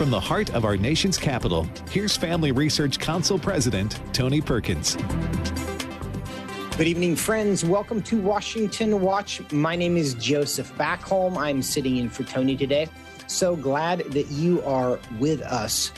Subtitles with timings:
[0.00, 4.96] From the heart of our nation's capital, here's Family Research Council President Tony Perkins.
[6.78, 7.66] Good evening, friends.
[7.66, 9.42] Welcome to Washington Watch.
[9.52, 11.36] My name is Joseph Backholm.
[11.36, 12.88] I'm sitting in for Tony today.
[13.26, 15.92] So glad that you are with us.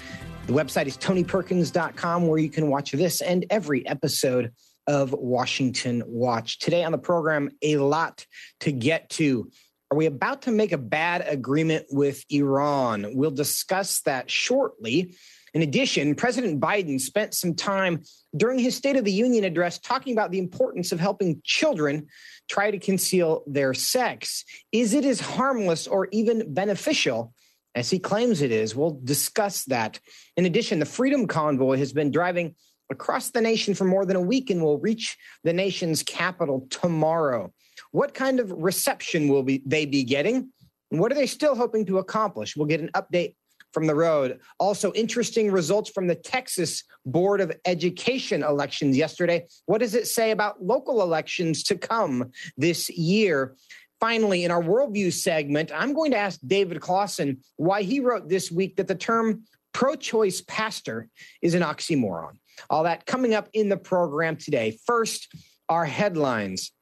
[0.49, 4.51] The website is tonyperkins.com, where you can watch this and every episode
[4.89, 6.59] of Washington Watch.
[6.59, 8.27] Today on the program, a lot
[8.61, 9.49] to get to.
[9.93, 13.15] Are we about to make a bad agreement with Iran?
[13.15, 15.17] We'll discuss that shortly.
[15.53, 18.03] In addition, President Biden spent some time
[18.35, 22.07] during his State of the Union address talking about the importance of helping children
[22.49, 24.47] try to conceal their sex.
[24.73, 27.35] Is it as harmless or even beneficial
[27.75, 28.75] as he claims it is?
[28.75, 30.01] We'll discuss that.
[30.39, 32.55] In addition, the Freedom Convoy has been driving
[32.91, 37.53] across the nation for more than a week and will reach the nation's capital tomorrow.
[37.91, 40.51] What kind of reception will be, they be getting?
[40.91, 42.57] And what are they still hoping to accomplish?
[42.57, 43.35] We'll get an update
[43.73, 44.41] from the road.
[44.59, 49.47] Also, interesting results from the Texas Board of Education elections yesterday.
[49.67, 53.57] What does it say about local elections to come this year?
[54.01, 58.51] Finally, in our worldview segment, I'm going to ask David Closson why he wrote this
[58.51, 61.09] week that the term pro choice pastor
[61.41, 62.33] is an oxymoron.
[62.69, 64.79] All that coming up in the program today.
[64.87, 65.33] First,
[65.69, 66.73] our headlines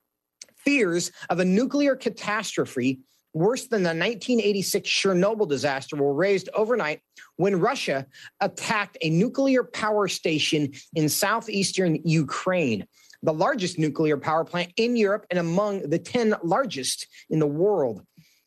[0.65, 3.01] fears of a nuclear catastrophe
[3.33, 7.01] worse than the 1986 Chernobyl disaster were raised overnight
[7.37, 8.07] when Russia
[8.41, 12.87] attacked a nuclear power station in southeastern Ukraine,
[13.23, 18.03] the largest nuclear power plant in Europe and among the 10 largest in the world.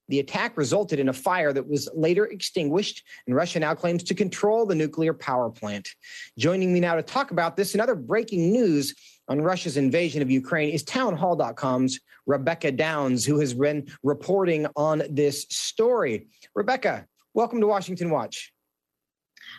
[0.10, 4.14] The attack resulted in a fire that was later extinguished, and Russia now claims to
[4.14, 5.90] control the nuclear power plant.
[6.38, 8.94] Joining me now to talk about this and other breaking news
[9.28, 15.46] on Russia's invasion of Ukraine is townhall.com's Rebecca Downs, who has been reporting on this
[15.50, 16.28] story.
[16.56, 18.54] Rebecca, welcome to Washington Watch.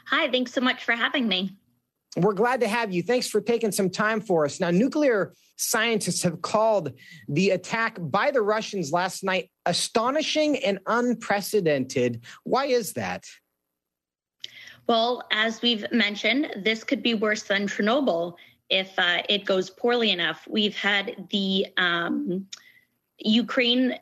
[0.09, 1.57] Hi, thanks so much for having me.
[2.17, 3.03] We're glad to have you.
[3.03, 4.61] Thanks for taking some time for us.
[4.61, 6.93] Now, nuclear scientists have called
[7.29, 12.23] the attack by the Russians last night astonishing and unprecedented.
[12.45, 13.25] Why is that?
[14.87, 18.35] Well, as we've mentioned, this could be worse than Chernobyl
[18.75, 20.49] if uh, it goes poorly enough.
[20.51, 22.49] We've had the um,
[23.19, 23.97] Ukraine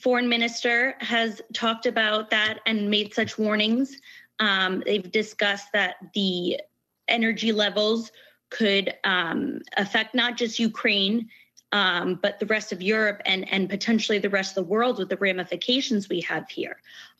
[0.00, 3.98] foreign minister has talked about that and made such warnings.
[4.38, 6.60] Um, they've discussed that the
[7.08, 8.12] energy levels
[8.50, 11.28] could um, affect not just Ukraine,
[11.72, 15.08] um, but the rest of Europe and, and potentially the rest of the world with
[15.08, 16.76] the ramifications we have here.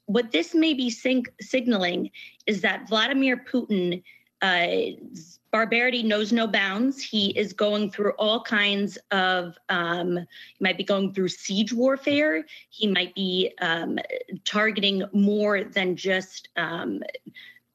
[0.06, 2.10] What this may be signaling
[2.46, 4.04] is that Vladimir Putin
[4.40, 4.66] uh,
[5.52, 7.02] barbarity knows no bounds.
[7.02, 12.44] He is going through all kinds of, um, he might be going through siege warfare.
[12.70, 13.98] He might be um,
[14.44, 17.02] targeting more than just um,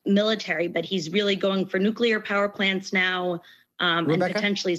[0.06, 3.42] military, but he's really going for nuclear power plants now
[3.80, 4.78] um, and potentially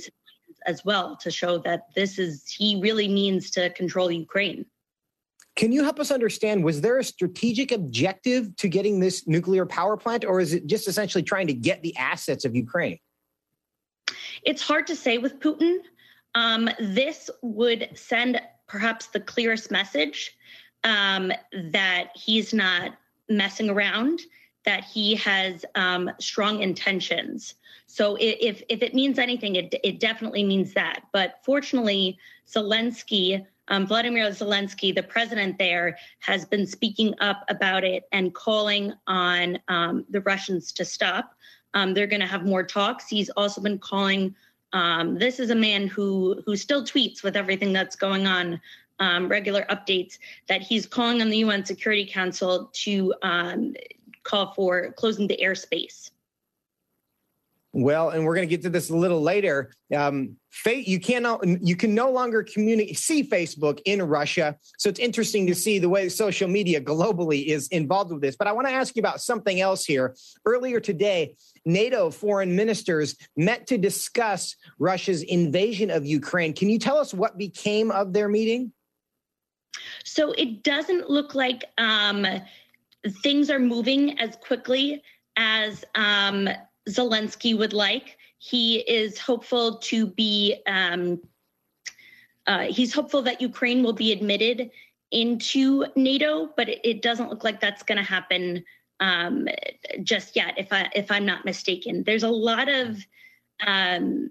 [0.67, 4.67] as well to show that this is, he really means to control Ukraine.
[5.59, 6.63] Can you help us understand?
[6.63, 10.87] Was there a strategic objective to getting this nuclear power plant, or is it just
[10.87, 13.01] essentially trying to get the assets of Ukraine?
[14.45, 15.79] It's hard to say with Putin.
[16.37, 20.37] Um, this would send perhaps the clearest message
[20.85, 21.33] um,
[21.73, 22.93] that he's not
[23.29, 24.21] messing around,
[24.65, 27.55] that he has um, strong intentions.
[27.89, 31.01] So if if it means anything, it it definitely means that.
[31.13, 38.05] But fortunately, Zelensky um, Vladimir Zelensky, the president there, has been speaking up about it
[38.13, 41.35] and calling on um, the Russians to stop.
[41.75, 43.09] Um, they're going to have more talks.
[43.09, 44.35] He's also been calling.
[44.73, 48.61] Um, this is a man who who still tweets with everything that's going on,
[48.99, 50.19] um, regular updates.
[50.49, 53.75] That he's calling on the UN Security Council to um,
[54.25, 56.11] call for closing the airspace.
[57.81, 59.71] Well, and we're going to get to this a little later.
[59.95, 60.35] Um,
[60.67, 64.57] you cannot, you can no longer communicate, see Facebook in Russia.
[64.79, 68.35] So it's interesting to see the way social media globally is involved with this.
[68.35, 70.17] But I want to ask you about something else here.
[70.45, 76.55] Earlier today, NATO foreign ministers met to discuss Russia's invasion of Ukraine.
[76.55, 78.73] Can you tell us what became of their meeting?
[80.03, 82.27] So it doesn't look like um,
[83.23, 85.01] things are moving as quickly
[85.37, 86.49] as um,
[86.89, 88.17] Zelensky would like.
[88.39, 91.21] He is hopeful to be, um,
[92.47, 94.71] uh, he's hopeful that Ukraine will be admitted
[95.11, 98.65] into NATO, but it, it doesn't look like that's going to happen
[99.01, 99.49] um,
[100.03, 100.55] just yet.
[100.57, 102.99] If I if I'm not mistaken, there's a lot of
[103.67, 104.31] um,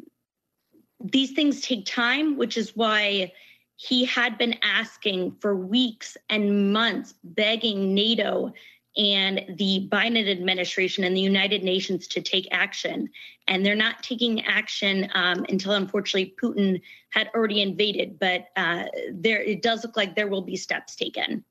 [1.00, 3.32] these things take time, which is why
[3.76, 8.54] he had been asking for weeks and months, begging NATO
[8.98, 13.10] and the Biden administration and the United Nations to take action.
[13.48, 18.20] And they're not taking action um, until, unfortunately, Putin had already invaded.
[18.20, 21.46] But uh, there, it does look like there will be steps taken.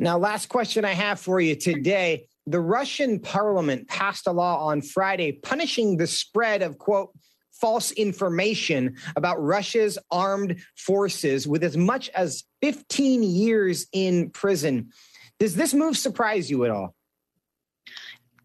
[0.00, 2.26] Now, last question I have for you today.
[2.46, 7.10] The Russian parliament passed a law on Friday punishing the spread of, quote,
[7.52, 14.92] false information about Russia's armed forces with as much as 15 years in prison.
[15.38, 16.94] Does this move surprise you at all?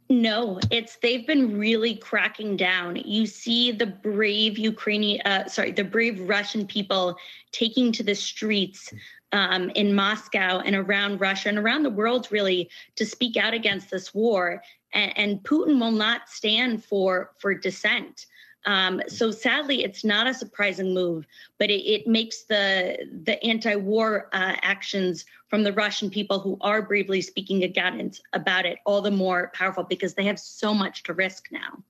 [0.10, 2.98] No, it's they've been really cracking down.
[2.98, 7.18] You see the brave Ukrainian, uh, sorry, the brave Russian people
[7.52, 8.94] taking to the streets
[9.32, 13.90] um, in Moscow and around Russia and around the world, really, to speak out against
[13.90, 14.62] this war.
[14.94, 18.28] And, and Putin will not stand for for dissent.
[18.66, 21.26] Um, so sadly, it's not a surprising move,
[21.60, 26.82] but it, it makes the the anti-war uh, actions from the Russian people who are
[26.82, 31.14] bravely speaking against about it all the more powerful because they have so much to
[31.14, 31.84] risk now.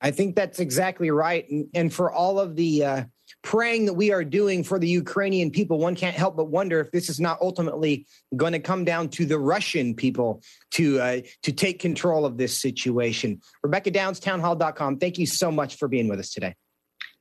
[0.00, 3.04] I think that's exactly right, and, and for all of the uh,
[3.42, 6.90] praying that we are doing for the Ukrainian people, one can't help but wonder if
[6.90, 8.06] this is not ultimately
[8.36, 10.42] going to come down to the Russian people
[10.72, 13.40] to uh, to take control of this situation.
[13.62, 14.98] Rebecca Downs, townhall.com.
[14.98, 16.54] Thank you so much for being with us today.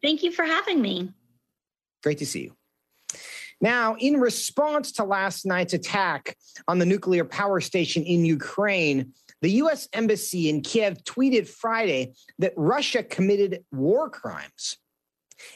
[0.01, 1.12] Thank you for having me.
[2.04, 2.56] Great to see you.
[3.62, 6.38] Now, in response to last night's attack
[6.68, 9.88] on the nuclear power station in Ukraine, the U.S.
[9.92, 14.77] Embassy in Kiev tweeted Friday that Russia committed war crimes.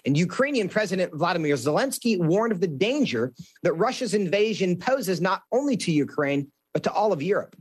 [0.05, 3.33] And Ukrainian President Vladimir Zelensky warned of the danger
[3.63, 7.55] that Russia's invasion poses not only to Ukraine, but to all of Europe.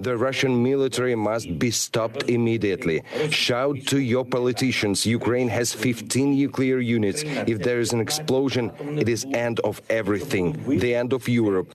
[0.00, 3.02] The Russian military must be stopped immediately.
[3.30, 5.04] Shout to your politicians.
[5.04, 7.24] Ukraine has 15 nuclear units.
[7.24, 11.72] If there is an explosion, it is end of everything, the end of Europe.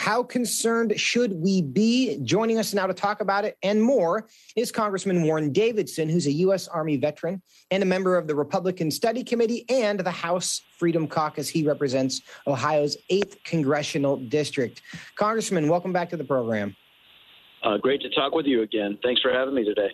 [0.00, 2.18] How concerned should we be?
[2.24, 6.32] Joining us now to talk about it and more is Congressman Warren Davidson, who's a
[6.32, 6.68] U.S.
[6.68, 11.50] Army veteran and a member of the Republican Study Committee and the House Freedom Caucus.
[11.50, 14.80] He represents Ohio's 8th Congressional District.
[15.16, 16.74] Congressman, welcome back to the program.
[17.62, 18.98] Uh, great to talk with you again.
[19.02, 19.90] Thanks for having me today.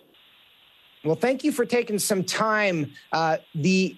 [1.03, 2.93] Well, thank you for taking some time.
[3.11, 3.97] Uh, the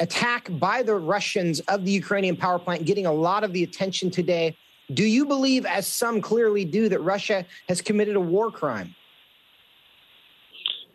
[0.00, 4.10] attack by the Russians of the Ukrainian power plant getting a lot of the attention
[4.10, 4.56] today.
[4.92, 8.94] Do you believe, as some clearly do, that Russia has committed a war crime?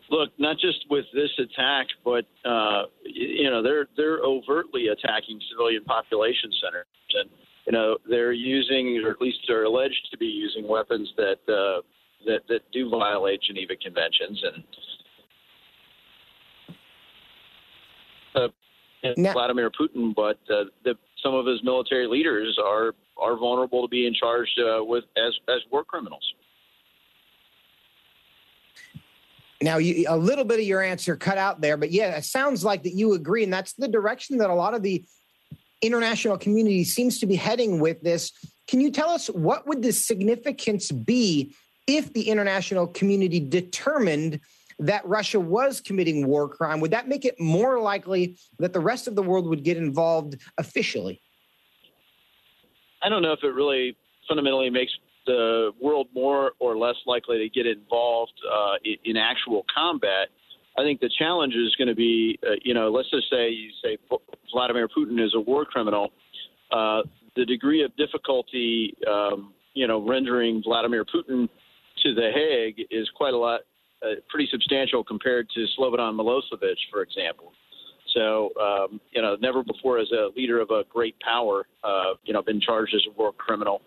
[0.09, 5.83] Look, not just with this attack, but uh, you know they're they're overtly attacking civilian
[5.85, 6.85] population centers,
[7.15, 7.29] and
[7.65, 11.81] you know they're using, or at least they're alleged to be using weapons that uh,
[12.25, 14.63] that that do violate Geneva Conventions, and
[18.35, 18.47] uh,
[19.17, 23.87] now, Vladimir Putin, but uh, the, some of his military leaders are are vulnerable to
[23.87, 26.33] being charged uh, with as as war criminals.
[29.61, 32.65] Now, you, a little bit of your answer cut out there, but yeah, it sounds
[32.65, 35.05] like that you agree, and that's the direction that a lot of the
[35.81, 38.31] international community seems to be heading with this.
[38.67, 41.55] Can you tell us what would the significance be
[41.87, 44.39] if the international community determined
[44.79, 46.79] that Russia was committing war crime?
[46.79, 50.37] Would that make it more likely that the rest of the world would get involved
[50.57, 51.21] officially?
[53.03, 53.95] I don't know if it really
[54.27, 54.91] fundamentally makes
[55.25, 60.29] the world more or less likely to get involved uh, in actual combat.
[60.77, 63.69] I think the challenge is going to be, uh, you know, let's just say you
[63.83, 63.97] say
[64.51, 66.11] Vladimir Putin is a war criminal.
[66.71, 67.03] Uh,
[67.35, 71.47] the degree of difficulty, um, you know, rendering Vladimir Putin
[72.03, 73.61] to the Hague is quite a lot,
[74.03, 77.53] uh, pretty substantial compared to Slobodan Milosevic, for example.
[78.13, 82.33] So, um, you know, never before as a leader of a great power, uh, you
[82.33, 83.81] know, been charged as a war criminal,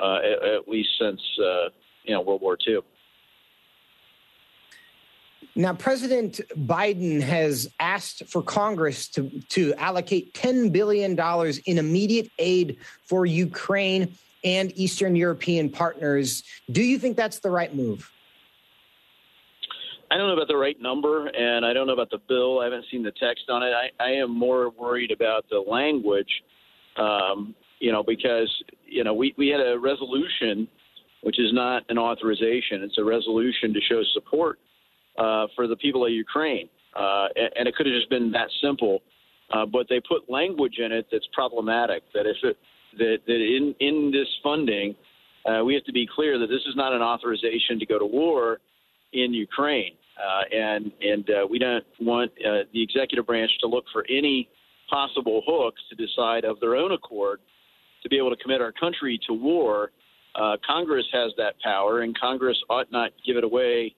[0.00, 1.68] uh, at, at, least since, uh,
[2.04, 2.80] you know, World War II.
[5.54, 11.18] Now, President Biden has asked for Congress to, to allocate $10 billion
[11.66, 16.44] in immediate aid for Ukraine and Eastern European partners.
[16.70, 18.10] Do you think that's the right move?
[20.10, 22.60] I don't know about the right number, and I don't know about the bill.
[22.60, 23.72] I haven't seen the text on it.
[23.72, 26.30] I, I am more worried about the language,
[26.96, 28.50] um, you know, because
[28.86, 30.66] you know we we had a resolution,
[31.22, 32.82] which is not an authorization.
[32.82, 34.58] It's a resolution to show support
[35.18, 38.48] uh, for the people of Ukraine, uh, and, and, it could have just been that
[38.62, 39.02] simple.
[39.52, 42.02] Uh, but they put language in it that's problematic.
[42.14, 42.56] That if it
[42.98, 44.94] that that in in this funding,
[45.44, 48.06] uh, we have to be clear that this is not an authorization to go to
[48.06, 48.60] war
[49.12, 49.94] in Ukraine.
[50.18, 54.48] Uh, and and uh, we don't want uh, the executive branch to look for any
[54.90, 57.40] possible hooks to decide of their own accord
[58.02, 59.90] to be able to commit our country to war,
[60.34, 63.94] uh, Congress has that power, and Congress ought not give it away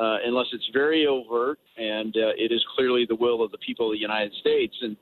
[0.00, 3.88] uh, unless it's very overt and uh, it is clearly the will of the people
[3.88, 4.74] of the United States.
[4.82, 4.96] And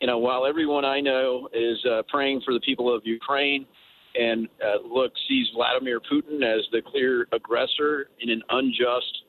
[0.00, 1.78] you know, while everyone I know is
[2.08, 3.66] praying for the people of Ukraine
[4.14, 9.22] and uh, look sees Vladimir Putin as the clear aggressor in an unjust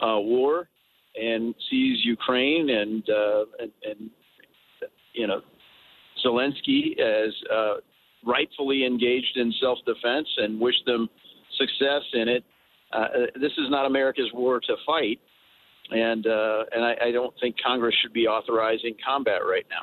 [0.00, 0.68] uh, war,
[1.14, 4.10] and sees Ukraine and, uh, and, and
[5.14, 5.40] you know
[6.24, 7.74] Zelensky as uh,
[8.26, 11.08] rightfully engaged in self-defense and wish them
[11.58, 12.44] success in it.
[12.92, 13.06] Uh,
[13.40, 15.18] this is not America's war to fight,
[15.90, 19.82] and uh, and I, I don't think Congress should be authorizing combat right now.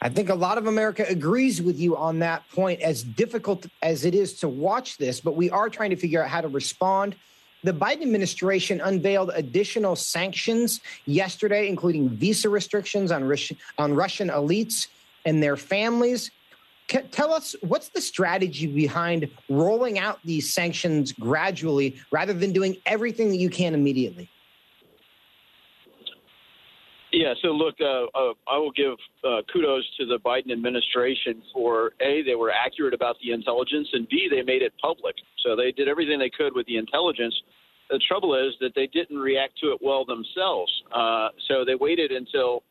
[0.00, 4.04] I think a lot of America agrees with you on that point, as difficult as
[4.04, 7.16] it is to watch this, but we are trying to figure out how to respond.
[7.64, 13.22] The Biden administration unveiled additional sanctions yesterday, including visa restrictions on,
[13.78, 14.86] on Russian elites
[15.24, 16.30] and their families.
[17.10, 23.30] tell us what's the strategy behind rolling out these sanctions gradually rather than doing everything
[23.30, 24.30] that you can immediately?
[27.18, 28.94] Yeah, so look, uh, uh, I will give
[29.24, 34.08] uh, kudos to the Biden administration for A, they were accurate about the intelligence, and
[34.08, 35.16] B, they made it public.
[35.44, 37.34] So they did everything they could with the intelligence.
[37.90, 40.70] The trouble is that they didn't react to it well themselves.
[40.94, 42.62] Uh, so they waited until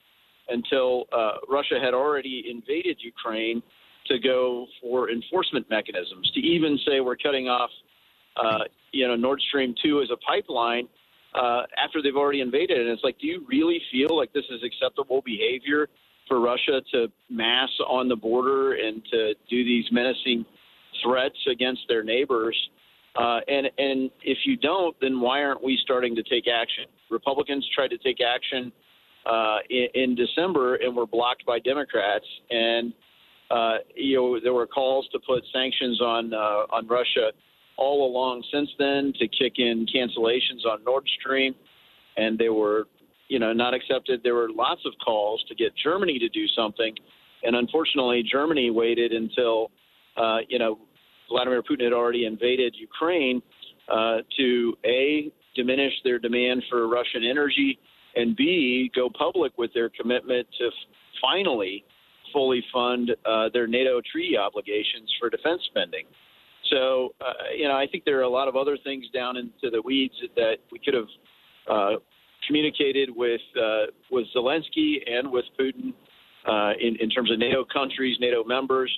[0.47, 3.61] until uh, Russia had already invaded Ukraine
[4.07, 7.69] to go for enforcement mechanisms, to even say we're cutting off,
[8.41, 8.63] uh,
[8.93, 10.87] you know, Nord Stream 2 as a pipeline
[11.35, 12.79] uh, after they've already invaded.
[12.79, 15.87] And it's like, do you really feel like this is acceptable behavior
[16.27, 20.45] for Russia to mass on the border and to do these menacing
[21.03, 22.57] threats against their neighbors?
[23.15, 26.85] Uh, and and if you don't, then why aren't we starting to take action?
[27.09, 28.71] Republicans tried to take action
[29.25, 32.25] uh, in, in December and were blocked by Democrats.
[32.51, 32.93] And
[33.49, 37.31] uh, you know there were calls to put sanctions on uh, on Russia
[37.77, 41.55] all along since then to kick in cancellations on Nord Stream,
[42.17, 42.87] and they were,
[43.27, 44.21] you know, not accepted.
[44.23, 46.95] There were lots of calls to get Germany to do something,
[47.43, 49.71] and unfortunately, Germany waited until,
[50.17, 50.79] uh, you know,
[51.29, 53.41] Vladimir Putin had already invaded Ukraine
[53.91, 57.79] uh, to a diminish their demand for Russian energy,
[58.15, 60.73] and b go public with their commitment to f-
[61.21, 61.83] finally
[62.33, 66.05] fully fund uh, their NATO treaty obligations for defense spending.
[66.69, 69.69] So, uh, you know, I think there are a lot of other things down into
[69.71, 71.07] the weeds that we could have
[71.69, 71.99] uh,
[72.45, 75.93] communicated with uh, with Zelensky and with Putin
[76.47, 78.91] uh, in, in terms of NATO countries, NATO members,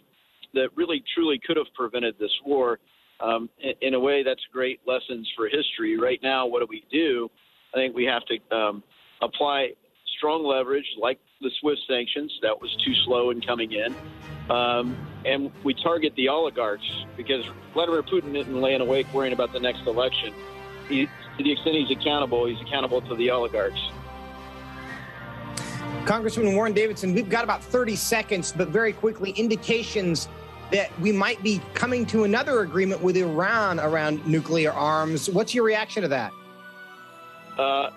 [0.54, 2.80] that really truly could have prevented this war.
[3.22, 6.00] Um, in, in, a way, that's great lessons for history.
[6.00, 7.30] Right now, what do we do?
[7.74, 8.84] I think we have to um,
[9.22, 9.72] apply
[10.18, 12.32] strong leverage, like the SWIFT sanctions.
[12.42, 13.96] That was too slow in coming in.
[14.50, 19.60] Um, and we target the oligarchs because Vladimir Putin isn't laying awake worrying about the
[19.60, 20.34] next election.
[20.88, 23.80] He, to the extent he's accountable, he's accountable to the oligarchs.
[26.06, 30.28] Congressman Warren Davidson, we've got about 30 seconds, but very quickly, indications
[30.72, 35.30] that we might be coming to another agreement with Iran around nuclear arms.
[35.30, 36.32] What's your reaction to that?
[37.58, 37.90] Uh,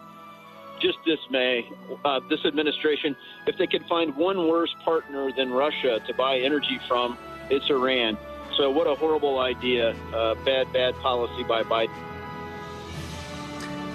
[0.82, 1.70] just dismay.
[2.04, 6.78] Uh, this administration, if they could find one worse partner than Russia to buy energy
[6.88, 7.16] from,
[7.48, 8.18] it's Iran.
[8.56, 9.94] So, what a horrible idea.
[10.14, 11.94] Uh, bad, bad policy by Biden.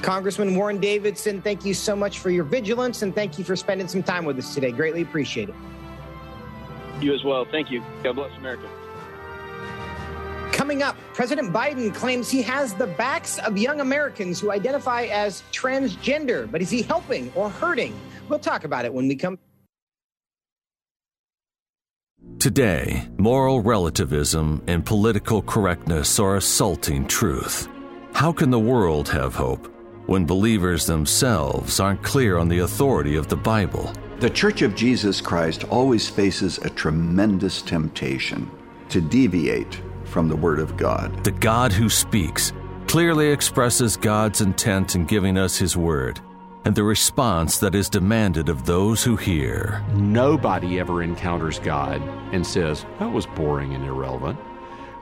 [0.01, 3.87] Congressman Warren Davidson, thank you so much for your vigilance and thank you for spending
[3.87, 4.71] some time with us today.
[4.71, 5.55] Greatly appreciate it.
[7.01, 7.45] You as well.
[7.45, 7.83] Thank you.
[8.03, 8.67] God bless America.
[10.67, 15.41] Coming up, President Biden claims he has the backs of young Americans who identify as
[15.53, 17.97] transgender, but is he helping or hurting?
[18.27, 19.39] We'll talk about it when we come.
[22.39, 27.69] Today, moral relativism and political correctness are assaulting truth.
[28.11, 29.73] How can the world have hope
[30.07, 33.93] when believers themselves aren't clear on the authority of the Bible?
[34.19, 38.51] The Church of Jesus Christ always faces a tremendous temptation
[38.89, 39.81] to deviate
[40.17, 41.23] from the Word of God.
[41.23, 42.51] The God who speaks
[42.87, 46.19] clearly expresses God's intent in giving us His Word
[46.65, 49.85] and the response that is demanded of those who hear.
[49.93, 52.01] Nobody ever encounters God
[52.33, 54.39] and says, that was boring and irrelevant.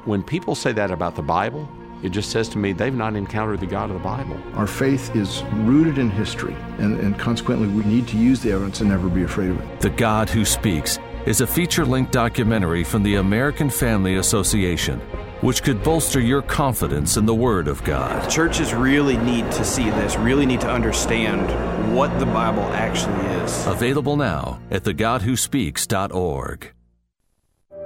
[0.03, 1.65] When people say that about the Bible,
[2.03, 4.38] it just says to me they've not encountered the God of the Bible.
[4.55, 8.81] Our faith is rooted in history, and, and consequently, we need to use the evidence
[8.81, 9.79] and never be afraid of it.
[9.79, 15.00] The God who speaks is a feature length documentary from the American Family Association,
[15.41, 18.29] which could bolster your confidence in the Word of God.
[18.29, 23.65] Churches really need to see this, really need to understand what the Bible actually is.
[23.67, 26.72] Available now at thegodwhospeaks.org.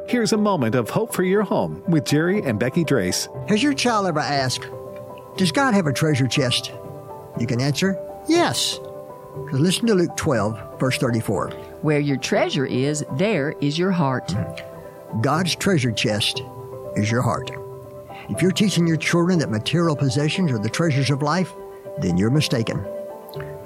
[0.07, 3.27] Here's a moment of hope for your home with Jerry and Becky Drace.
[3.47, 4.67] Has your child ever asked,
[5.37, 6.71] Does God have a treasure chest?
[7.39, 8.79] You can answer, Yes.
[9.53, 11.68] Listen to Luke 12, verse 34.
[11.81, 14.35] Where your treasure is, there is your heart.
[15.21, 16.43] God's treasure chest
[16.95, 17.51] is your heart.
[18.29, 21.53] If you're teaching your children that material possessions are the treasures of life,
[21.99, 22.85] then you're mistaken.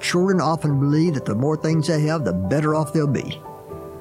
[0.00, 3.40] Children often believe that the more things they have, the better off they'll be.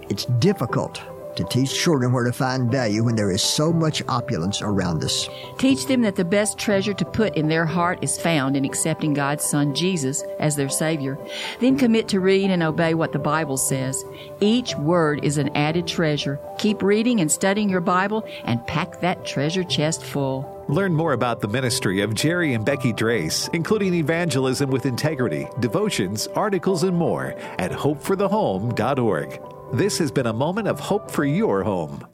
[0.09, 1.01] It's difficult
[1.35, 5.29] to teach children where to find value when there is so much opulence around us.
[5.57, 9.13] Teach them that the best treasure to put in their heart is found in accepting
[9.13, 11.17] God's Son Jesus as their Savior.
[11.59, 14.03] Then commit to read and obey what the Bible says.
[14.39, 16.39] Each word is an added treasure.
[16.57, 20.49] Keep reading and studying your Bible and pack that treasure chest full.
[20.69, 26.27] Learn more about the ministry of Jerry and Becky Drace, including evangelism with integrity, devotions,
[26.35, 29.41] articles, and more at hopeforthehome.org.
[29.73, 32.05] This has been a moment of hope for your home.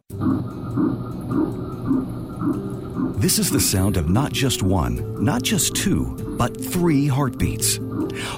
[3.18, 7.78] This is the sound of not just one, not just two, but three heartbeats.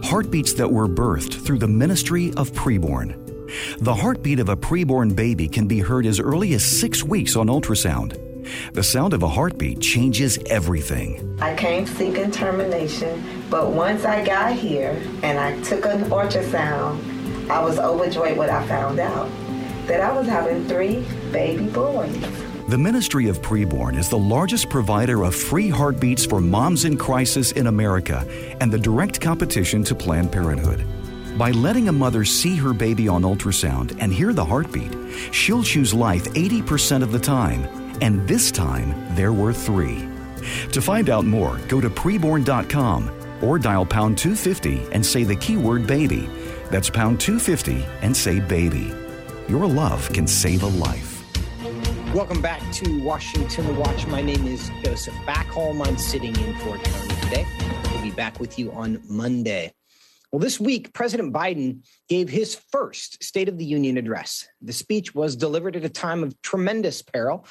[0.05, 3.15] Heartbeats that were birthed through the ministry of preborn.
[3.77, 7.45] The heartbeat of a preborn baby can be heard as early as six weeks on
[7.45, 8.17] ultrasound.
[8.73, 11.37] The sound of a heartbeat changes everything.
[11.39, 17.61] I came seeking termination, but once I got here and I took an ultrasound, I
[17.61, 19.29] was overjoyed when I found out
[19.87, 22.15] that I was having three baby boys.
[22.67, 27.51] The Ministry of Preborn is the largest provider of free heartbeats for moms in crisis
[27.51, 28.25] in America
[28.61, 30.85] and the direct competition to Planned Parenthood.
[31.37, 34.95] By letting a mother see her baby on ultrasound and hear the heartbeat,
[35.33, 37.65] she'll choose life 80% of the time,
[38.01, 40.07] and this time there were three.
[40.71, 45.87] To find out more, go to preborn.com or dial pound 250 and say the keyword
[45.87, 46.29] baby.
[46.69, 48.93] That's pound 250 and say baby.
[49.47, 51.21] Your love can save a life.
[52.13, 54.05] Welcome back to Washington Watch.
[54.07, 55.85] My name is Joseph Backholm.
[55.85, 57.45] I'm sitting in for Tony today.
[57.91, 59.73] We'll be back with you on Monday.
[60.31, 64.47] Well, this week, President Biden gave his first State of the Union address.
[64.61, 67.45] The speech was delivered at a time of tremendous peril,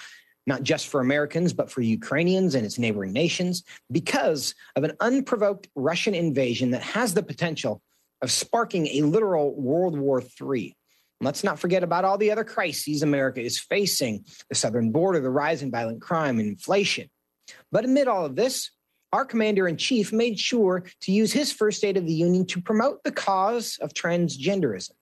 [0.46, 5.68] not just for Americans, but for Ukrainians and its neighboring nations, because of an unprovoked
[5.74, 7.82] Russian invasion that has the potential
[8.22, 10.76] of sparking a literal World War III.
[11.22, 15.30] Let's not forget about all the other crises America is facing the southern border, the
[15.30, 17.10] rise in violent crime, and inflation.
[17.70, 18.70] But amid all of this,
[19.12, 22.62] our commander in chief made sure to use his first State of the Union to
[22.62, 24.92] promote the cause of transgenderism,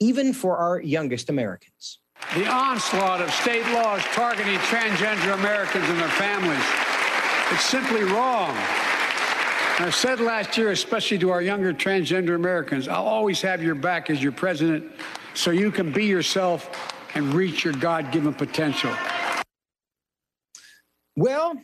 [0.00, 1.98] even for our youngest Americans.
[2.34, 6.64] The onslaught of state laws targeting transgender Americans and their families.
[7.50, 8.56] It's simply wrong.
[9.78, 14.10] I said last year, especially to our younger transgender Americans, I'll always have your back
[14.10, 14.92] as your president
[15.34, 16.70] so you can be yourself
[17.14, 18.94] and reach your God given potential.
[21.16, 21.54] Well,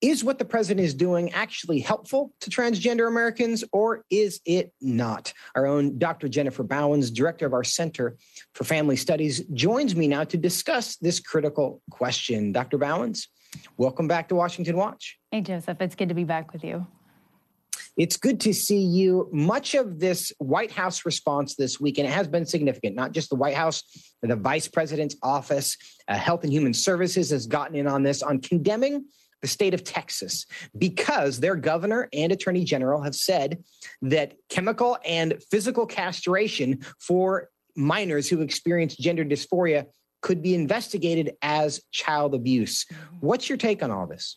[0.00, 5.32] is what the president is doing actually helpful to transgender Americans, or is it not?
[5.54, 6.28] Our own Dr.
[6.28, 8.16] Jennifer Bauwens, director of our Center
[8.54, 12.52] for Family Studies, joins me now to discuss this critical question.
[12.52, 12.78] Dr.
[12.78, 13.26] Bauwens,
[13.76, 15.18] welcome back to Washington Watch.
[15.30, 16.86] Hey, Joseph, it's good to be back with you.
[17.96, 19.28] It's good to see you.
[19.30, 23.28] Much of this White House response this week, and it has been significant, not just
[23.28, 23.82] the White House,
[24.22, 25.76] the vice president's office,
[26.08, 29.04] uh, Health and Human Services has gotten in on this on condemning
[29.42, 33.62] the state of Texas because their governor and attorney general have said
[34.02, 39.86] that chemical and physical castration for minors who experience gender dysphoria
[40.22, 42.86] could be investigated as child abuse.
[43.20, 44.36] What's your take on all this?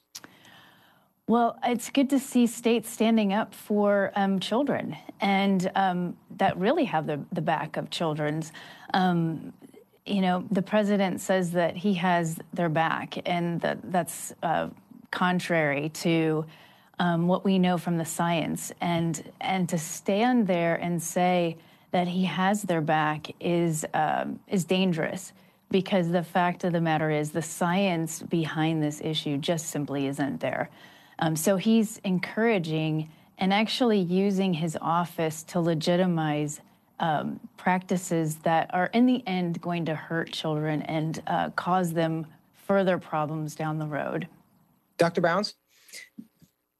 [1.27, 6.83] Well, it's good to see states standing up for um, children and um, that really
[6.85, 8.51] have the, the back of children's.
[8.93, 9.53] Um,
[10.05, 14.67] you know, the president says that he has their back, and that that's uh,
[15.13, 16.45] contrary to
[16.99, 18.71] um, what we know from the science.
[18.81, 21.57] And and to stand there and say
[21.91, 25.31] that he has their back is um, is dangerous
[25.69, 30.39] because the fact of the matter is the science behind this issue just simply isn't
[30.39, 30.69] there.
[31.19, 36.61] Um, so he's encouraging and actually using his office to legitimize
[36.99, 42.25] um, practices that are in the end going to hurt children and uh, cause them
[42.67, 44.27] further problems down the road.
[44.97, 45.21] Dr.
[45.21, 45.53] Bauwens,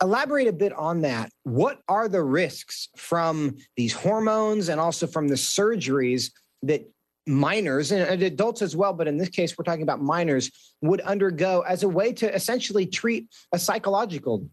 [0.02, 1.32] elaborate a bit on that.
[1.44, 6.32] What are the risks from these hormones and also from the surgeries
[6.64, 6.90] that
[7.26, 11.62] minors and adults as well, but in this case, we're talking about minors, would undergo
[11.62, 14.48] as a way to essentially treat a psychological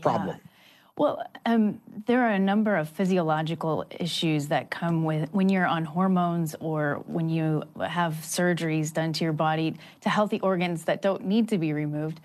[0.00, 0.36] problem?
[0.36, 0.50] Yeah.
[0.96, 5.84] Well, um, there are a number of physiological issues that come with when you're on
[5.84, 11.24] hormones or when you have surgeries done to your body to healthy organs that don't
[11.24, 12.20] need to be removed.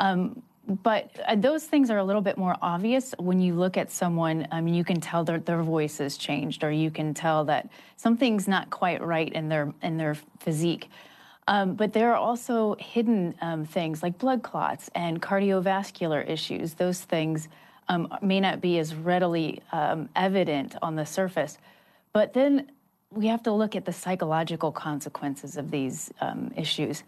[0.00, 0.42] Um,
[0.82, 4.48] but uh, those things are a little bit more obvious when you look at someone.
[4.50, 7.68] I mean, you can tell their, their voice has changed, or you can tell that
[7.96, 10.90] something's not quite right in their in their physique.
[11.48, 16.74] Um, but there are also hidden um, things like blood clots and cardiovascular issues.
[16.74, 17.48] Those things
[17.88, 21.58] um, may not be as readily um, evident on the surface.
[22.12, 22.72] But then
[23.12, 27.04] we have to look at the psychological consequences of these um, issues.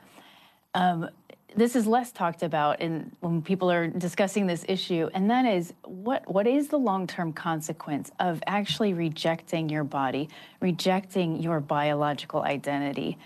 [1.57, 5.73] This is less talked about in, when people are discussing this issue, and that is
[5.83, 10.29] what what is the long term consequence of actually rejecting your body,
[10.61, 13.17] rejecting your biological identity.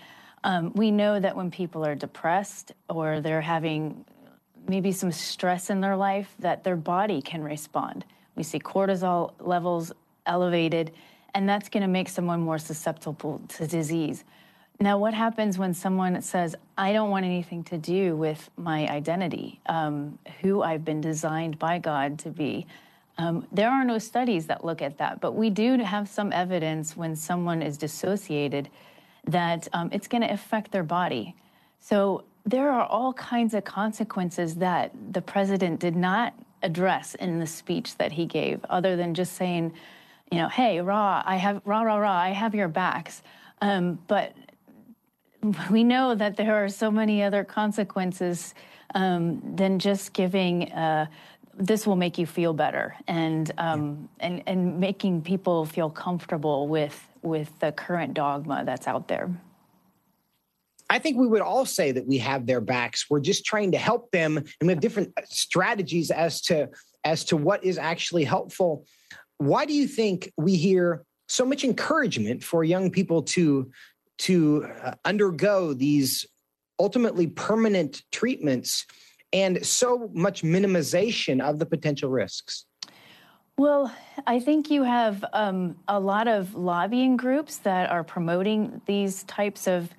[0.45, 4.05] Um, we know that when people are depressed or they're having
[4.67, 8.05] maybe some stress in their life, that their body can respond.
[8.35, 9.91] We see cortisol levels
[10.25, 10.91] elevated,
[11.33, 14.23] and that's going to make someone more susceptible to disease.
[14.79, 19.61] Now, what happens when someone says, I don't want anything to do with my identity,
[19.67, 22.67] um, who I've been designed by God to be?
[23.17, 26.97] Um, there are no studies that look at that, but we do have some evidence
[26.97, 28.69] when someone is dissociated
[29.25, 31.35] that um, it's going to affect their body.
[31.79, 36.33] So there are all kinds of consequences that the president did not
[36.63, 39.73] address in the speech that he gave, other than just saying,
[40.31, 43.21] you know, hey, rah, I have rah rah rah, I have your backs.
[43.61, 44.33] Um, but
[45.69, 48.53] we know that there are so many other consequences
[48.95, 50.71] um, than just giving.
[50.71, 51.07] Uh,
[51.55, 57.07] this will make you feel better, and um, and and making people feel comfortable with
[57.21, 59.29] with the current dogma that's out there.
[60.89, 63.09] I think we would all say that we have their backs.
[63.09, 66.69] We're just trying to help them, and we have different strategies as to
[67.03, 68.85] as to what is actually helpful.
[69.37, 73.71] Why do you think we hear so much encouragement for young people to
[74.19, 76.25] to uh, undergo these
[76.79, 78.85] ultimately permanent treatments
[79.31, 82.65] and so much minimization of the potential risks?
[83.57, 83.93] Well,
[84.25, 89.67] I think you have um, a lot of lobbying groups that are promoting these types
[89.67, 89.89] of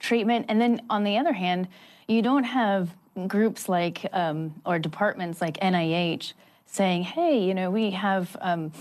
[0.00, 0.46] treatment.
[0.48, 1.68] And then on the other hand,
[2.08, 2.94] you don't have
[3.28, 6.32] groups like, um, or departments like NIH
[6.66, 8.72] saying, hey, you know, we have um,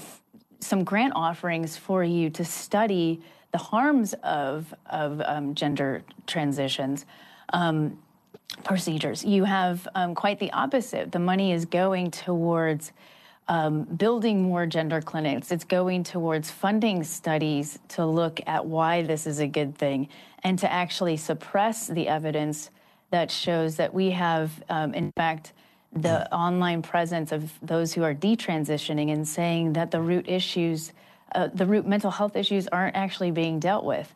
[0.60, 3.22] some grant offerings for you to study
[3.54, 7.06] the harms of, of um, gender transitions.
[7.54, 7.98] Um,
[8.64, 9.26] procedures.
[9.26, 11.12] You have um, quite the opposite.
[11.12, 12.92] The money is going towards
[13.48, 15.52] um, building more gender clinics.
[15.52, 20.08] It's going towards funding studies to look at why this is a good thing
[20.44, 22.70] and to actually suppress the evidence
[23.12, 25.54] that shows that we have, um, in fact,
[25.92, 30.92] the online presence of those who are detransitioning and saying that the root issues,
[31.36, 34.14] uh, the root mental health issues aren't actually being dealt with.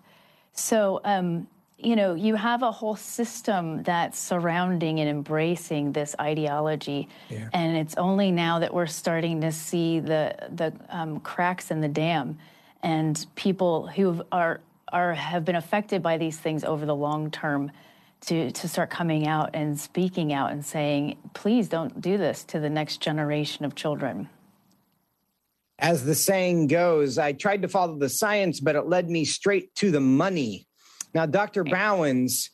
[0.53, 7.08] So, um, you know, you have a whole system that's surrounding and embracing this ideology,
[7.30, 7.49] yeah.
[7.53, 11.88] and it's only now that we're starting to see the the um, cracks in the
[11.88, 12.39] dam,
[12.82, 14.60] and people who are
[14.91, 17.71] are have been affected by these things over the long term
[18.21, 22.60] to to start coming out and speaking out and saying, please don't do this to
[22.60, 24.30] the next generation of children.
[25.79, 29.73] As the saying goes, I tried to follow the science, but it led me straight
[29.75, 30.67] to the money.
[31.13, 31.63] Now, Dr.
[31.63, 32.49] Bauwens,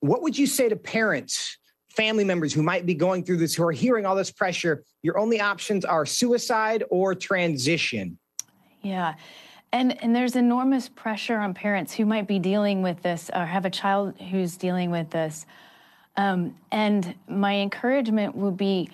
[0.00, 1.56] what would you say to parents,
[1.96, 4.84] family members who might be going through this, who are hearing all this pressure?
[5.02, 8.18] Your only options are suicide or transition.
[8.82, 9.14] Yeah.
[9.72, 13.64] And, and there's enormous pressure on parents who might be dealing with this or have
[13.64, 15.46] a child who's dealing with this.
[16.16, 18.90] Um, and my encouragement would be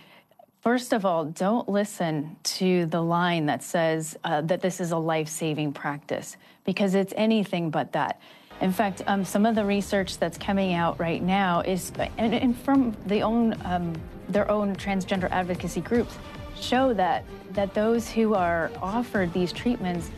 [0.61, 4.97] first of all, don't listen to the line that says uh, that this is a
[4.97, 8.21] life saving practice because it's anything but that.
[8.61, 12.59] In fact, um, some of the research that's coming out right now is, and, and
[12.59, 13.95] from the own, um,
[14.29, 16.19] their own transgender advocacy groups,
[16.61, 20.11] show that that those who are offered these treatments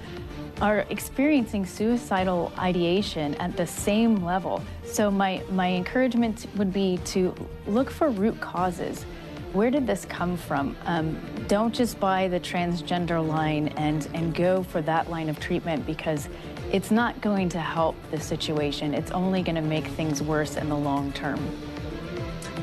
[0.61, 4.63] are experiencing suicidal ideation at the same level.
[4.85, 7.35] So my my encouragement would be to
[7.67, 9.05] look for root causes.
[9.53, 10.77] Where did this come from?
[10.85, 15.85] Um, don't just buy the transgender line and and go for that line of treatment
[15.87, 16.29] because
[16.71, 18.95] it's not going to help the situation.
[18.95, 21.41] It's only going to make things worse in the long term.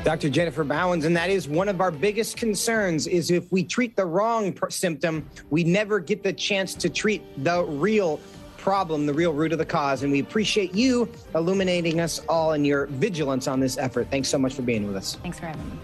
[0.05, 0.29] Dr.
[0.29, 4.05] Jennifer Bauwens, and that is one of our biggest concerns is if we treat the
[4.05, 8.21] wrong per- symptom, we never get the chance to treat the real
[8.55, 10.03] problem, the real root of the cause.
[10.03, 14.07] And we appreciate you illuminating us all and your vigilance on this effort.
[14.09, 15.15] Thanks so much for being with us.
[15.15, 15.77] Thanks for having me.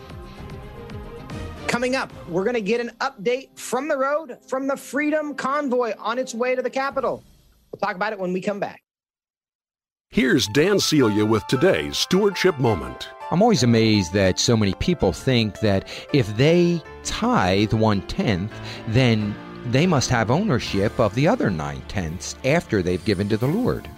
[1.74, 5.34] Coming Coming up, we're going to get an update from the road from the Freedom
[5.34, 7.24] Convoy on its way to the Capitol.
[7.72, 8.84] We'll talk about it when we come back.
[10.12, 13.10] Here's Dan Celia with today's Stewardship Moment.
[13.32, 18.54] I'm always amazed that so many people think that if they tithe one tenth,
[18.90, 19.36] then
[19.72, 23.90] they must have ownership of the other nine tenths after they've given to the Lord.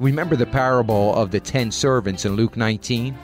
[0.00, 3.16] Remember the parable of the ten servants in Luke 19?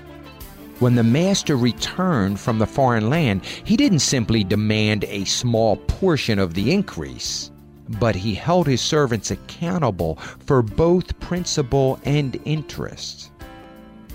[0.83, 6.41] When the master returned from the foreign land, he didn't simply demand a small portion
[6.41, 7.53] of the increase,
[8.01, 13.31] but he held his servants accountable for both principal and interest.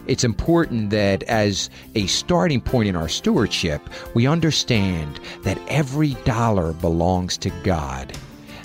[0.07, 3.81] It's important that as a starting point in our stewardship,
[4.13, 8.11] we understand that every dollar belongs to God.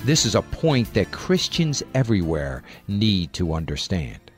[0.03, 4.32] This is a point that Christians everywhere need to understand.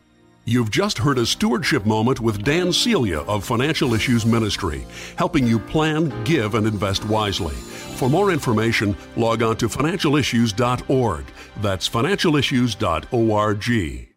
[0.47, 4.85] You've just heard a stewardship moment with Dan Celia of Financial Issues Ministry,
[5.17, 7.55] helping you plan, give, and invest wisely.
[7.55, 11.25] For more information, log on to financialissues.org.
[11.63, 14.09] That's financialissues.org.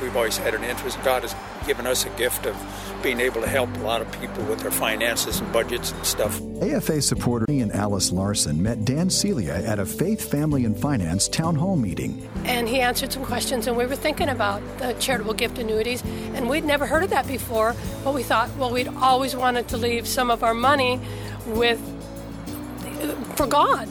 [0.00, 1.04] We've always had an interest.
[1.04, 1.34] God has
[1.66, 2.56] given us a gift of
[3.02, 6.40] being able to help a lot of people with their finances and budgets and stuff.
[6.62, 11.54] AFA supporter Ian Alice Larson met Dan Celia at a Faith, Family, and Finance town
[11.54, 12.28] hall meeting.
[12.44, 16.02] And he answered some questions, and we were thinking about the charitable gift annuities,
[16.34, 17.74] and we'd never heard of that before.
[18.04, 21.00] But we thought, well, we'd always wanted to leave some of our money
[21.46, 21.80] with
[23.36, 23.88] for God,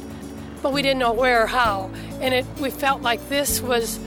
[0.62, 1.92] but we didn't know where or how.
[2.20, 4.00] And it, we felt like this was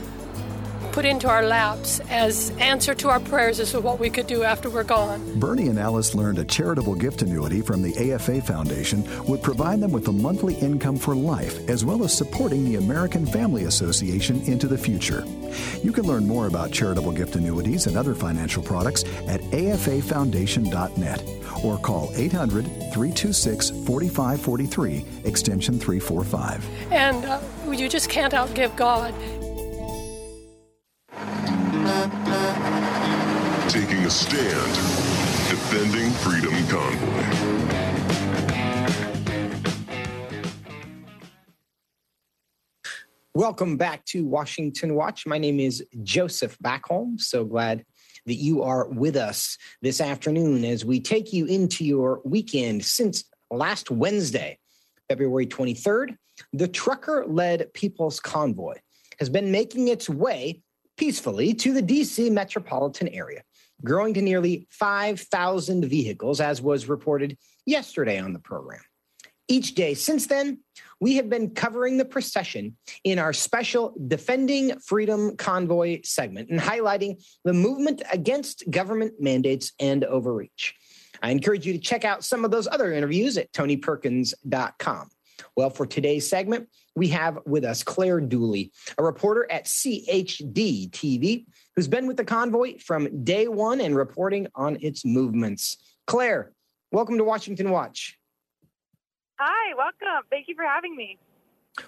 [0.99, 4.43] put into our laps as answer to our prayers as to what we could do
[4.43, 5.39] after we're gone.
[5.39, 9.93] Bernie and Alice learned a charitable gift annuity from the AFA Foundation would provide them
[9.93, 14.67] with a monthly income for life, as well as supporting the American Family Association into
[14.67, 15.23] the future.
[15.85, 21.23] You can learn more about charitable gift annuities and other financial products at afafoundation.net
[21.65, 26.69] or call 800 326 4543, extension 345.
[26.91, 29.15] And uh, you just can't outgive God.
[33.69, 34.75] Taking a stand,
[35.49, 37.69] defending Freedom Convoy.
[43.35, 45.27] Welcome back to Washington Watch.
[45.27, 47.21] My name is Joseph Backholm.
[47.21, 47.85] So glad
[48.27, 52.85] that you are with us this afternoon as we take you into your weekend.
[52.85, 54.59] Since last Wednesday,
[55.09, 56.17] February 23rd,
[56.53, 58.75] the trucker led People's Convoy
[59.19, 60.63] has been making its way
[60.99, 63.43] peacefully to the DC metropolitan area,
[63.83, 68.81] growing to nearly 5,000 vehicles, as was reported yesterday on the program.
[69.51, 70.59] Each day since then,
[71.01, 77.25] we have been covering the procession in our special Defending Freedom Convoy segment and highlighting
[77.45, 80.75] the movement against government mandates and overreach.
[81.23, 85.09] I encourage you to check out some of those other interviews at tonyperkins.com.
[85.57, 91.47] Well, for today's segment, we have with us Claire Dooley, a reporter at CHD TV,
[91.75, 95.77] who's been with the convoy from day one and reporting on its movements.
[96.07, 96.53] Claire,
[96.91, 98.19] welcome to Washington Watch.
[99.39, 100.27] Hi, welcome.
[100.29, 101.19] Thank you for having me.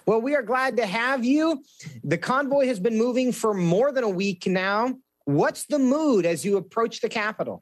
[0.05, 1.61] Well, we are glad to have you.
[2.05, 4.95] The convoy has been moving for more than a week now.
[5.25, 7.61] What's the mood as you approach the Capitol?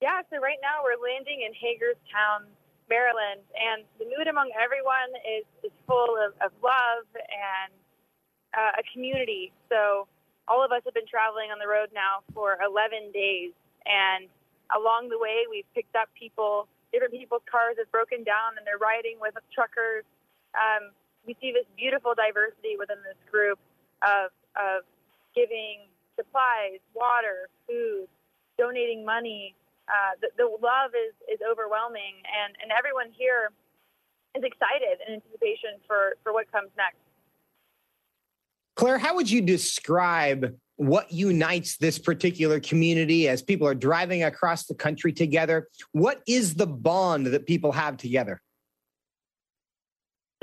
[0.00, 2.50] Yeah, so right now we're landing in Hagerstown,
[2.92, 7.72] Maryland, and the mood among everyone is, is full of, of love and
[8.52, 9.48] uh, a community.
[9.72, 10.04] So
[10.44, 13.56] all of us have been traveling on the road now for 11 days,
[13.88, 14.28] and
[14.76, 18.78] along the way, we've picked up people different people's cars have broken down and they're
[18.78, 20.04] riding with truckers.
[20.52, 20.92] Um,
[21.26, 23.58] we see this beautiful diversity within this group
[24.04, 24.84] of, of
[25.34, 28.06] giving supplies, water, food,
[28.60, 29.56] donating money.
[29.88, 33.50] Uh, the, the love is, is overwhelming, and, and everyone here
[34.36, 36.96] is excited in anticipation for, for what comes next.
[38.76, 44.66] Claire, how would you describe what unites this particular community as people are driving across
[44.66, 45.68] the country together?
[45.92, 48.40] What is the bond that people have together?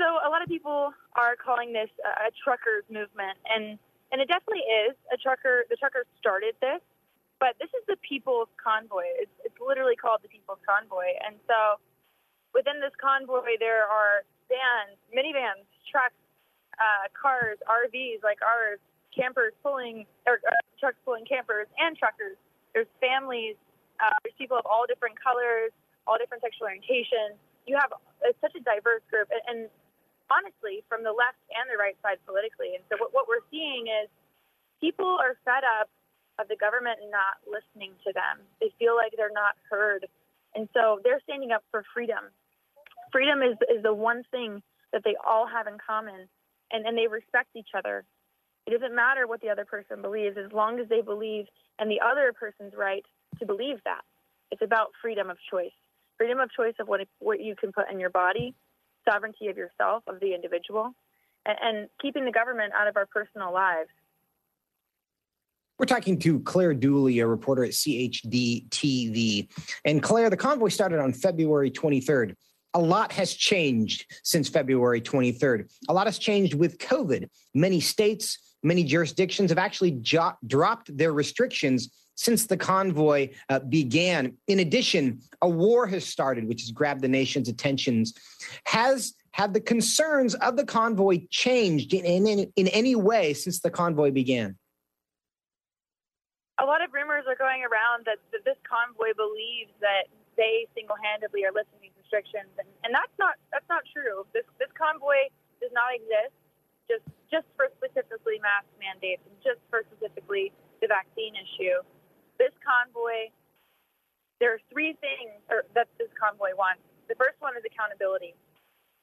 [0.00, 3.78] So, a lot of people are calling this a, truckers movement, and
[4.12, 5.64] and it definitely is a trucker.
[5.68, 6.80] The truckers started this,
[7.40, 9.08] but this is the People's Convoy.
[9.16, 11.80] It's, it's literally called the People's Convoy, and so
[12.52, 14.22] within this convoy there are
[14.52, 16.18] vans, minivans, trucks,
[16.76, 18.78] uh, cars, RVs like ours,
[19.14, 22.38] campers pulling or uh, trucks pulling campers and truckers.
[22.74, 23.56] There's families.
[23.98, 25.74] Uh, there's people of all different colors,
[26.06, 27.36] all different sexual orientations.
[27.66, 29.60] You have it's such a diverse group, and, and
[30.32, 32.78] honestly, from the left and the right side politically.
[32.78, 34.08] And so what, what we're seeing is
[34.80, 35.90] people are fed up
[36.40, 38.46] of the government not listening to them.
[38.60, 40.06] They feel like they're not heard.
[40.54, 42.32] And so they're standing up for freedom.
[43.12, 46.28] Freedom is, is the one thing that they all have in common,
[46.72, 48.04] and, and they respect each other.
[48.66, 51.46] It doesn't matter what the other person believes as long as they believe
[51.78, 53.04] and the other person's right
[53.38, 54.02] to believe that.
[54.50, 55.74] It's about freedom of choice
[56.20, 58.54] freedom of choice of what, what you can put in your body,
[59.08, 60.92] sovereignty of yourself, of the individual,
[61.46, 63.88] and, and keeping the government out of our personal lives.
[65.80, 69.48] We're talking to Claire Dooley, a reporter at CHD TV.
[69.86, 72.34] And Claire, the convoy started on February 23rd.
[72.74, 75.72] A lot has changed since February 23rd.
[75.88, 77.30] A lot has changed with COVID.
[77.54, 84.36] Many states, many jurisdictions have actually jo- dropped their restrictions since the convoy uh, began.
[84.48, 88.12] In addition, a war has started, which has grabbed the nation's attentions.
[88.66, 93.70] Has have the concerns of the convoy changed in, in, in any way since the
[93.70, 94.58] convoy began?
[96.60, 101.42] A lot of rumors are going around that, that this convoy believes that they single-handedly
[101.48, 104.28] are lifting these restrictions, and, and that's not that's not true.
[104.36, 106.36] This this convoy does not exist
[106.84, 110.52] just just for specifically mask mandates and just for specifically
[110.84, 111.80] the vaccine issue
[112.40, 113.28] this convoy,
[114.40, 116.80] there are three things or, that this convoy wants.
[117.12, 118.32] The first one is accountability,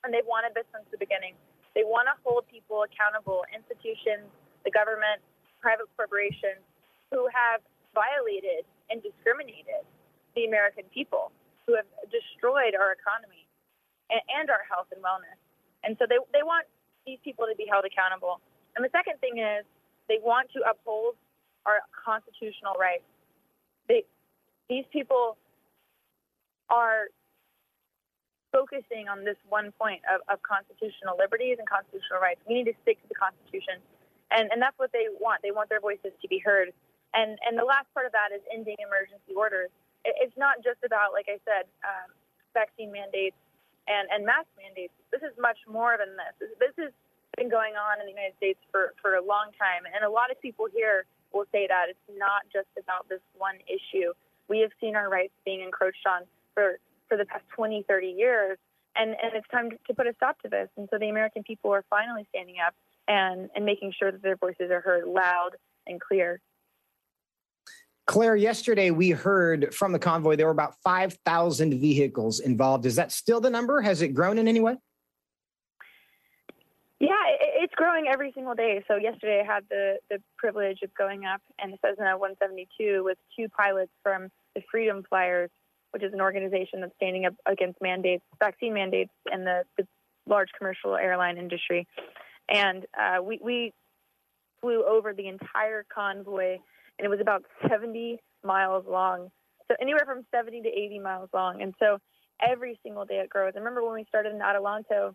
[0.02, 1.38] and they've wanted this since the beginning.
[1.78, 4.26] They want to hold people accountable, institutions,
[4.66, 5.22] the government,
[5.62, 6.66] private corporations,
[7.12, 7.62] who have
[7.96, 9.84] violated and discriminated
[10.36, 11.32] the American people,
[11.66, 13.48] who have destroyed our economy
[14.10, 15.40] and, and our health and wellness.
[15.84, 16.68] And so they, they want
[17.06, 18.40] these people to be held accountable.
[18.76, 19.66] And the second thing is
[20.08, 21.16] they want to uphold
[21.66, 23.08] our constitutional rights
[23.88, 24.04] they,
[24.70, 25.38] these people
[26.70, 27.08] are
[28.52, 32.40] focusing on this one point of, of constitutional liberties and constitutional rights.
[32.48, 33.80] We need to stick to the Constitution.
[34.32, 35.42] And, and that's what they want.
[35.42, 36.72] They want their voices to be heard.
[37.14, 39.70] And, and the last part of that is ending emergency orders.
[40.04, 42.12] It, it's not just about, like I said, um,
[42.54, 43.38] vaccine mandates
[43.88, 44.94] and, and mask mandates.
[45.12, 46.52] This is much more than this.
[46.60, 46.92] This, has
[47.38, 49.86] been going on in the United States for, for a long time.
[49.86, 53.62] And a lot of people here will say that it's not just about this one
[53.68, 54.14] issue.
[54.50, 58.58] We have seen our rights being encroached on for, for the past 20, 30 years,
[58.96, 60.70] and, and it's time to put a stop to this.
[60.78, 62.74] And so the American people are finally standing up
[63.08, 65.52] and, and making sure that their voices are heard loud
[65.86, 66.40] and clear.
[68.08, 72.86] Claire, yesterday we heard from the convoy there were about 5,000 vehicles involved.
[72.86, 73.82] Is that still the number?
[73.82, 74.78] Has it grown in any way?
[77.00, 78.84] Yeah, it's growing every single day.
[78.88, 83.18] So yesterday I had the, the privilege of going up and the Cessna 172 with
[83.38, 85.52] two pilots from the Freedom Flyers,
[85.92, 89.86] which is an organization that's standing up against mandates, vaccine mandates in the, the
[90.26, 91.86] large commercial airline industry.
[92.50, 93.74] And uh, we, we
[94.62, 96.58] flew over the entire convoy,
[96.98, 99.30] and it was about 70 miles long.
[99.70, 101.62] So anywhere from 70 to 80 miles long.
[101.62, 101.98] And so
[102.42, 103.54] every single day it grows.
[103.56, 105.14] I remember when we started in Adelanto,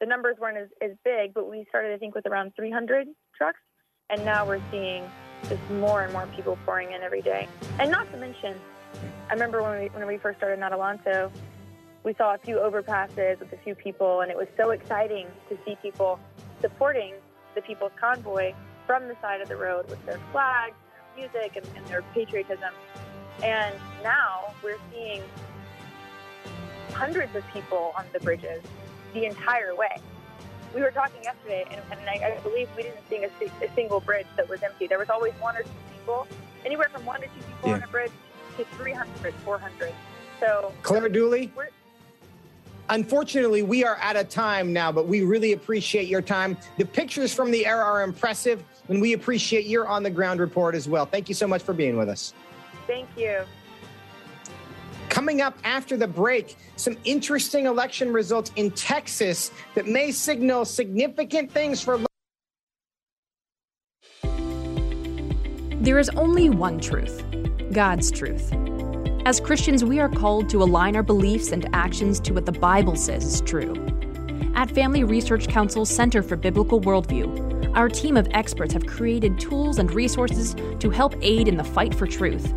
[0.00, 3.60] the numbers weren't as, as big, but we started, I think, with around 300 trucks.
[4.10, 5.08] And now we're seeing
[5.48, 7.48] just more and more people pouring in every day.
[7.78, 8.54] And not to mention,
[9.30, 11.30] I remember when we, when we first started in Adelanto,
[12.02, 15.56] we saw a few overpasses with a few people, and it was so exciting to
[15.64, 16.20] see people
[16.60, 17.14] supporting
[17.54, 18.52] the People's Convoy
[18.86, 20.74] from the side of the road with their flags,
[21.16, 22.72] music, and, and their patriotism.
[23.42, 25.22] And now we're seeing
[26.92, 28.62] hundreds of people on the bridges
[29.12, 29.96] the entire way.
[30.74, 34.00] We were talking yesterday, and, and I, I, believe we didn't see a, a, single
[34.00, 34.88] bridge that was empty.
[34.88, 36.26] There was always one or two people,
[36.64, 37.74] anywhere from one to two people yeah.
[37.76, 38.10] on a bridge
[38.56, 39.92] to 300, 400.
[40.40, 41.52] So, Claire Dooley?
[42.88, 46.56] Unfortunately, we are out of time now, but we really appreciate your time.
[46.76, 50.74] The pictures from the air are impressive, and we appreciate your on the ground report
[50.74, 51.06] as well.
[51.06, 52.34] Thank you so much for being with us.
[52.86, 53.42] Thank you.
[55.08, 61.50] Coming up after the break, some interesting election results in Texas that may signal significant
[61.50, 62.00] things for.
[65.80, 67.22] There is only one truth
[67.72, 68.52] God's truth.
[69.26, 72.96] As Christians, we are called to align our beliefs and actions to what the Bible
[72.96, 73.74] says is true.
[74.54, 79.78] At Family Research Council's Center for Biblical Worldview, our team of experts have created tools
[79.78, 82.52] and resources to help aid in the fight for truth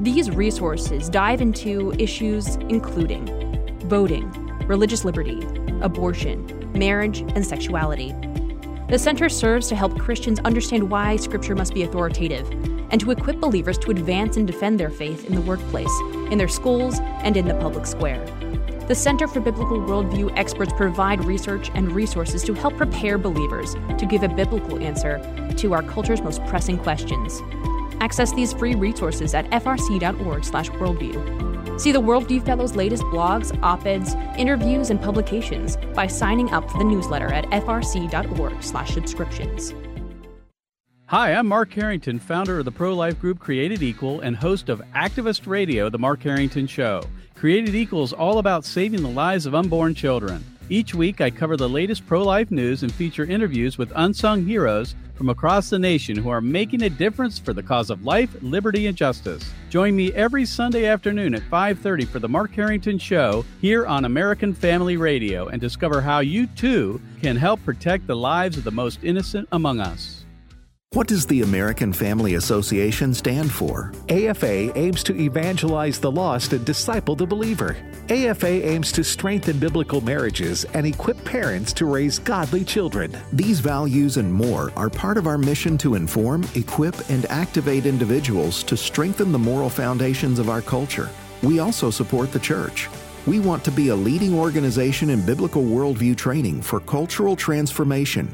[0.00, 3.26] these resources dive into issues including
[3.86, 4.28] voting,
[4.66, 5.40] religious liberty,
[5.82, 8.12] abortion, marriage, and sexuality.
[8.88, 12.50] The center serves to help Christians understand why Scripture must be authoritative
[12.90, 15.92] and to equip believers to advance and defend their faith in the workplace,
[16.30, 18.24] in their schools, and in the public square.
[18.86, 24.04] The Center for Biblical Worldview experts provide research and resources to help prepare believers to
[24.04, 25.22] give a biblical answer
[25.56, 27.42] to our culture's most pressing questions.
[28.00, 31.80] Access these free resources at frc.org/worldview.
[31.80, 36.76] See the Worldview Fellows' latest blogs, op eds, interviews, and publications by signing up for
[36.76, 39.74] the newsletter at frc.org/subscriptions.
[41.06, 44.82] Hi, I'm Mark Harrington, founder of the pro life group Created Equal and host of
[44.94, 47.00] Activist Radio, The Mark Harrington Show.
[47.44, 50.42] Created Equal is all about saving the lives of unborn children.
[50.70, 54.94] Each week, I cover the latest pro life news and feature interviews with unsung heroes
[55.14, 58.86] from across the nation who are making a difference for the cause of life, liberty,
[58.86, 59.44] and justice.
[59.68, 64.54] Join me every Sunday afternoon at 5:30 for the Mark Harrington Show here on American
[64.54, 69.00] Family Radio and discover how you too can help protect the lives of the most
[69.02, 70.13] innocent among us.
[70.94, 73.92] What does the American Family Association stand for?
[74.08, 77.76] AFA aims to evangelize the lost and disciple the believer.
[78.10, 83.10] AFA aims to strengthen biblical marriages and equip parents to raise godly children.
[83.32, 88.62] These values and more are part of our mission to inform, equip, and activate individuals
[88.62, 91.10] to strengthen the moral foundations of our culture.
[91.42, 92.88] We also support the church.
[93.26, 98.32] We want to be a leading organization in biblical worldview training for cultural transformation.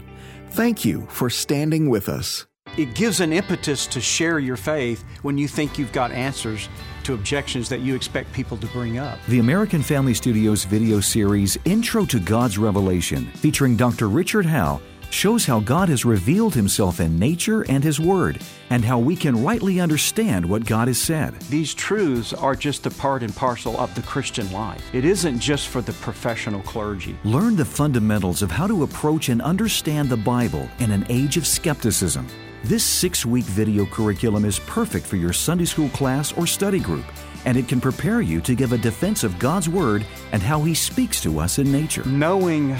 [0.51, 2.45] Thank you for standing with us.
[2.77, 6.69] It gives an impetus to share your faith when you think you've got answers
[7.03, 9.19] to objections that you expect people to bring up.
[9.27, 14.09] The American Family Studios video series Intro to God's Revelation, featuring Dr.
[14.09, 18.41] Richard Howe, shows how God has revealed himself in nature and his word,
[18.71, 21.35] and how we can rightly understand what God has said.
[21.51, 24.83] These truths are just a part and parcel of the Christian life.
[24.95, 27.19] It isn't just for the professional clergy.
[27.25, 31.45] Learn the fundamentals of how to approach and understand the Bible in an age of
[31.45, 32.29] skepticism.
[32.65, 37.07] This six week video curriculum is perfect for your Sunday school class or study group,
[37.47, 40.75] and it can prepare you to give a defense of God's Word and how He
[40.75, 42.05] speaks to us in nature.
[42.05, 42.77] Knowing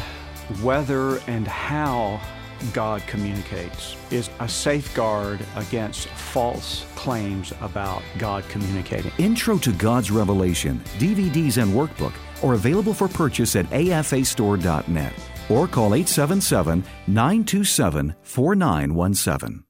[0.61, 2.21] whether and how
[2.75, 9.13] God communicates is a safeguard against false claims about God communicating.
[9.17, 12.13] Intro to God's Revelation, DVDs and workbook
[12.45, 15.15] are available for purchase at afastore.net
[15.49, 19.65] or call 877 927 4917.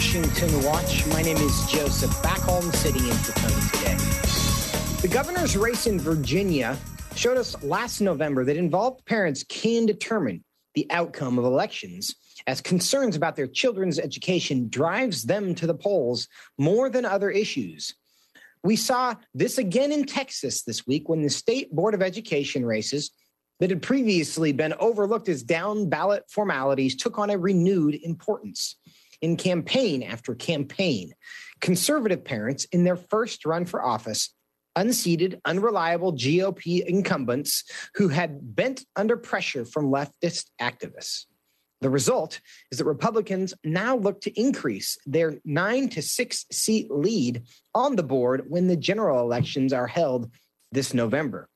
[0.00, 1.06] Washington Watch.
[1.08, 5.02] My name is Joseph Backholm, sitting in for Tony today.
[5.02, 6.78] The governor's race in Virginia
[7.14, 10.42] showed us last November that involved parents can determine
[10.74, 12.14] the outcome of elections
[12.46, 17.94] as concerns about their children's education drives them to the polls more than other issues.
[18.64, 23.10] We saw this again in Texas this week when the state board of education races
[23.58, 28.76] that had previously been overlooked as down ballot formalities took on a renewed importance
[29.22, 31.12] in campaign after campaign.
[31.60, 34.34] Conservative parents in their first run for office
[34.76, 37.64] unseated, unreliable GOP incumbents
[37.96, 41.26] who had bent under pressure from leftist activists.
[41.80, 42.40] The result
[42.70, 47.42] is that Republicans now look to increase their nine to six seat lead
[47.74, 50.30] on the board when the general elections are held
[50.72, 51.48] this November.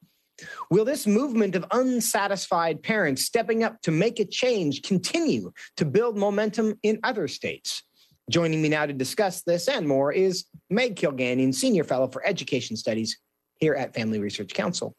[0.70, 6.16] Will this movement of unsatisfied parents stepping up to make a change continue to build
[6.16, 7.82] momentum in other states?
[8.30, 12.76] Joining me now to discuss this and more is Meg Kilgannon, Senior Fellow for Education
[12.76, 13.18] Studies
[13.58, 14.94] here at Family Research Council.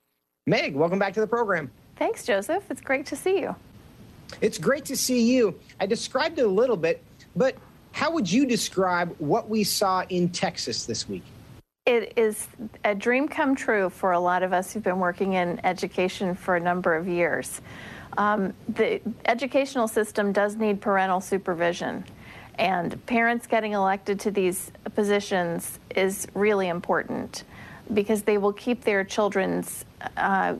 [0.48, 1.72] Meg, welcome back to the program.
[1.98, 2.64] Thanks, Joseph.
[2.70, 3.56] It's great to see you.
[4.42, 5.60] It's great to see you.
[5.80, 7.04] I described it a little bit,
[7.36, 7.56] but
[7.92, 11.24] how would you describe what we saw in Texas this week?
[11.86, 12.48] It is
[12.84, 16.56] a dream come true for a lot of us who've been working in education for
[16.56, 17.62] a number of years.
[18.18, 22.04] Um, the educational system does need parental supervision,
[22.58, 27.44] and parents getting elected to these positions is really important
[27.94, 29.86] because they will keep their children's
[30.18, 30.56] uh,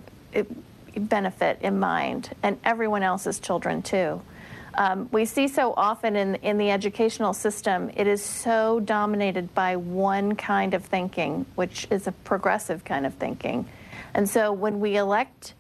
[0.96, 4.22] benefit in mind and everyone else's children too.
[4.78, 9.78] Um, we see so often in, in the educational system, it is so dominated by
[9.78, 13.68] one kind of thinking, which is a progressive kind of thinking.
[14.14, 15.54] And so when we elect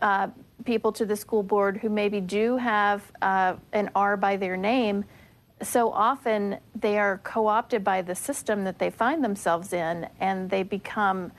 [0.00, 0.28] uh,
[0.64, 5.04] people to the school board who maybe do have uh, an R by their name,
[5.60, 10.50] so often they are co opted by the system that they find themselves in and
[10.50, 11.32] they become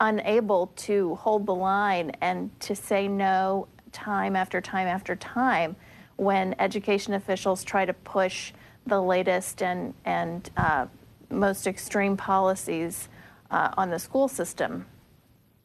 [0.00, 5.74] unable to hold the line and to say no time after time after time
[6.18, 8.52] when education officials try to push
[8.86, 10.86] the latest and, and uh,
[11.30, 13.08] most extreme policies
[13.50, 14.84] uh, on the school system.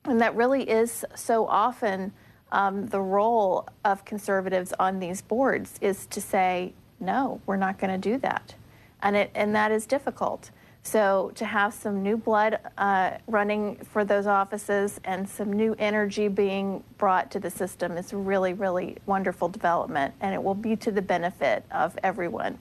[0.05, 2.13] And that really is so often
[2.51, 7.99] um, the role of conservatives on these boards is to say, no, we're not going
[7.99, 8.53] to do that.
[9.01, 10.51] And, it, and that is difficult.
[10.83, 16.27] So to have some new blood uh, running for those offices and some new energy
[16.27, 20.91] being brought to the system is really, really wonderful development, and it will be to
[20.91, 22.59] the benefit of everyone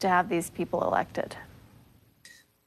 [0.00, 1.34] to have these people elected.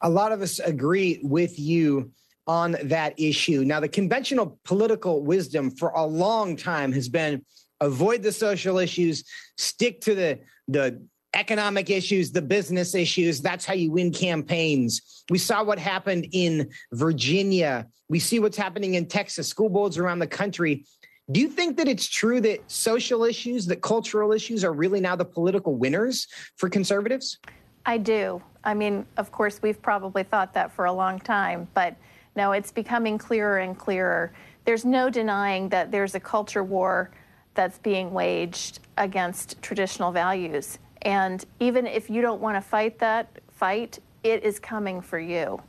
[0.02, 2.12] A lot of us agree with you
[2.48, 3.64] on that issue.
[3.64, 7.46] Now, the conventional political wisdom for a long time has been
[7.80, 9.24] avoid the social issues,
[9.56, 11.02] stick to the, the
[11.34, 13.42] economic issues, the business issues.
[13.42, 15.24] That's how you win campaigns.
[15.30, 17.88] We saw what happened in Virginia.
[18.10, 20.86] We see what's happening in Texas, school boards around the country.
[21.32, 25.16] Do you think that it's true that social issues, that cultural issues are really now
[25.16, 27.38] the political winners for conservatives?
[27.86, 28.42] I do.
[28.64, 31.96] I mean, of course, we've probably thought that for a long time, but
[32.36, 34.34] no, it's becoming clearer and clearer.
[34.66, 37.12] There's no denying that there's a culture war
[37.54, 40.80] that's being waged against traditional values.
[41.02, 45.62] And even if you don't want to fight that fight, it is coming for you.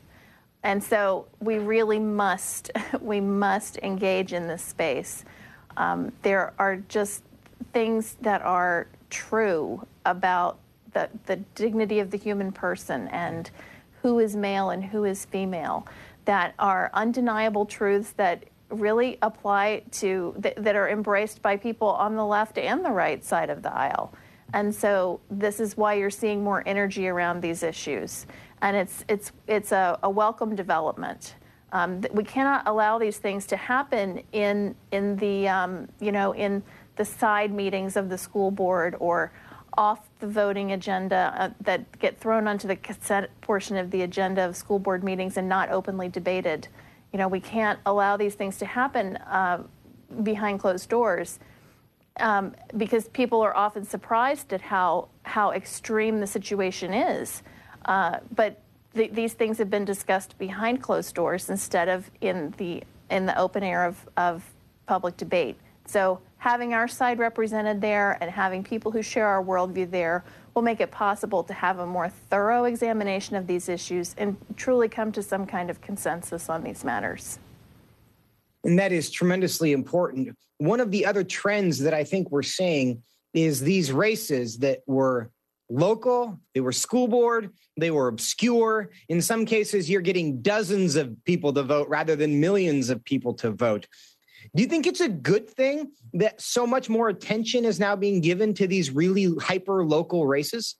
[0.62, 2.70] And so we really must,
[3.00, 5.24] we must engage in this space.
[5.76, 7.22] Um, there are just
[7.72, 10.58] things that are true about
[10.92, 13.50] the, the dignity of the human person and
[14.02, 15.86] who is male and who is female
[16.24, 22.14] that are undeniable truths that really apply to th- that are embraced by people on
[22.14, 24.12] the left and the right side of the aisle.
[24.52, 28.26] And so this is why you're seeing more energy around these issues.
[28.62, 31.36] And it's it's it's a, a welcome development.
[31.72, 36.62] Um, we cannot allow these things to happen in in the um, you know in
[36.96, 39.32] the side meetings of the school board or
[39.78, 44.44] off the voting agenda uh, that get thrown onto the cassette portion of the agenda
[44.44, 46.66] of school board meetings and not openly debated.
[47.12, 49.62] You know, we can't allow these things to happen uh,
[50.22, 51.38] behind closed doors
[52.18, 57.42] um, because people are often surprised at how how extreme the situation is.
[57.84, 58.60] Uh, but
[58.94, 63.38] th- these things have been discussed behind closed doors instead of in the in the
[63.38, 64.44] open air of, of
[64.86, 65.56] public debate.
[65.86, 70.62] So having our side represented there and having people who share our worldview there will
[70.62, 75.10] make it possible to have a more thorough examination of these issues and truly come
[75.12, 77.38] to some kind of consensus on these matters.
[78.64, 80.36] And that is tremendously important.
[80.60, 83.02] One of the other trends that I think we're seeing
[83.32, 85.30] is these races that were
[85.70, 87.48] local, they were school board,
[87.78, 88.90] they were obscure.
[89.08, 93.32] In some cases, you're getting dozens of people to vote rather than millions of people
[93.34, 93.86] to vote.
[94.54, 98.20] Do you think it's a good thing that so much more attention is now being
[98.20, 100.76] given to these really hyper local races?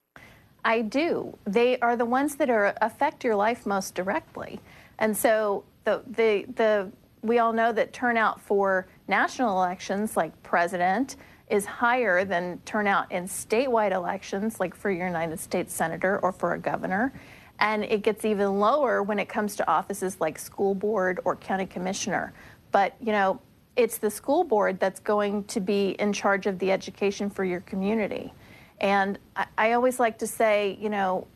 [0.63, 1.35] I do.
[1.47, 4.59] They are the ones that are affect your life most directly.
[4.99, 6.91] And so the the the
[7.23, 11.17] we all know that turnout for national elections like president
[11.49, 16.53] is higher than turnout in statewide elections like for your United States senator or for
[16.53, 17.13] a governor.
[17.59, 21.65] And it gets even lower when it comes to offices like school board or county
[21.65, 22.33] commissioner.
[22.71, 23.41] But, you know,
[23.75, 27.59] it's the school board that's going to be in charge of the education for your
[27.61, 28.33] community.
[28.79, 31.27] And I, I always like to say, you know,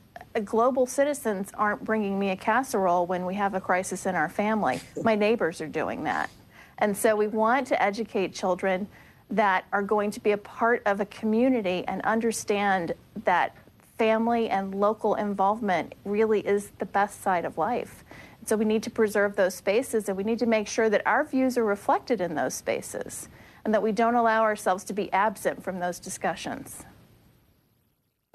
[0.45, 4.79] global citizens aren't bringing me a casserole when we have a crisis in our family.
[5.03, 6.29] My neighbors are doing that.
[6.77, 8.87] And so we want to educate children
[9.29, 13.55] that are going to be a part of a community and understand that
[13.97, 18.03] family and local involvement really is the best side of life.
[18.45, 21.23] So we need to preserve those spaces and we need to make sure that our
[21.23, 23.29] views are reflected in those spaces
[23.63, 26.85] and that we don't allow ourselves to be absent from those discussions.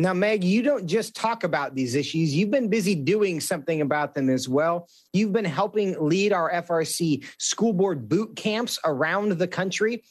[0.01, 2.35] Now, Meg, you don't just talk about these issues.
[2.35, 4.89] You've been busy doing something about them as well.
[5.13, 10.03] You've been helping lead our FRC school board boot camps around the country.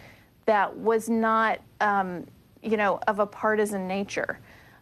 [0.46, 2.26] that was not, um,
[2.62, 4.38] you know, of a partisan nature.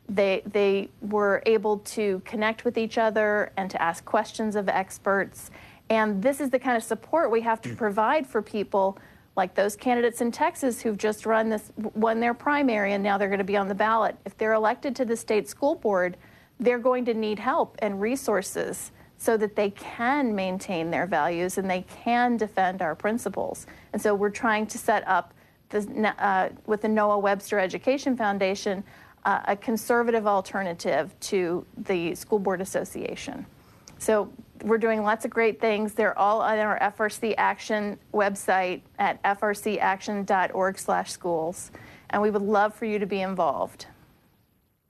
[0.09, 5.51] They, they were able to connect with each other and to ask questions of experts.
[5.91, 8.99] And this is the kind of support we have to provide for people
[9.37, 13.29] like those candidates in Texas who've just run this, won their primary and now they're
[13.29, 14.17] going to be on the ballot.
[14.25, 16.17] If they're elected to the state school board,
[16.59, 21.71] they're going to need help and resources so that they can maintain their values and
[21.71, 23.67] they can defend our principles.
[23.93, 25.35] And so we're trying to set up
[25.71, 28.83] the, uh, with the Noah Webster Education Foundation
[29.25, 33.47] uh, a conservative alternative to the School Board Association.
[33.99, 34.31] So
[34.63, 35.95] we're doing lots of great things.
[35.95, 41.71] They're all on our FRC Action website at frcaction.org/schools,
[42.11, 43.87] and we would love for you to be involved.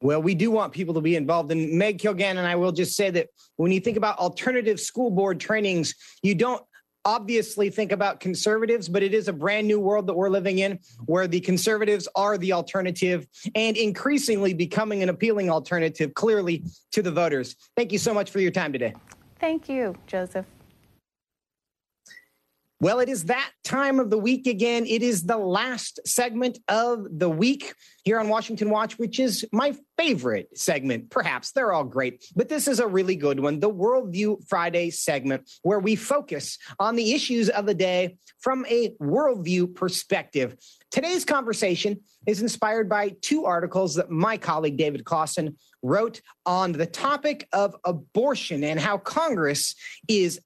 [0.01, 1.51] Well, we do want people to be involved.
[1.51, 5.11] And Meg Kilgannon and I will just say that when you think about alternative school
[5.11, 6.63] board trainings, you don't
[7.05, 10.79] obviously think about conservatives, but it is a brand new world that we're living in
[11.07, 17.11] where the conservatives are the alternative and increasingly becoming an appealing alternative, clearly, to the
[17.11, 17.57] voters.
[17.77, 18.95] Thank you so much for your time today.
[19.41, 20.47] Thank you, Joseph.
[22.81, 24.87] Well, it is that time of the week again.
[24.87, 27.75] It is the last segment of the week
[28.05, 31.51] here on Washington Watch, which is my favorite segment, perhaps.
[31.51, 35.81] They're all great, but this is a really good one the Worldview Friday segment, where
[35.81, 40.57] we focus on the issues of the day from a worldview perspective.
[40.93, 41.99] Today's conversation
[42.29, 47.75] is inspired by two articles that my colleague David Closson wrote on the topic of
[47.85, 49.75] abortion and how Congress
[50.07, 50.41] is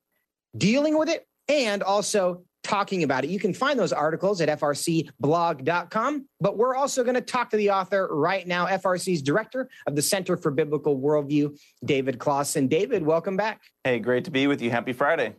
[0.56, 3.30] dealing with it and also talking about it.
[3.30, 7.70] You can find those articles at frcblog.com, but we're also going to talk to the
[7.70, 12.68] author right now, FRC's director of the Center for Biblical Worldview, David Closson.
[12.68, 13.62] David, welcome back.
[13.84, 14.70] Hey, great to be with you.
[14.70, 15.34] Happy Friday.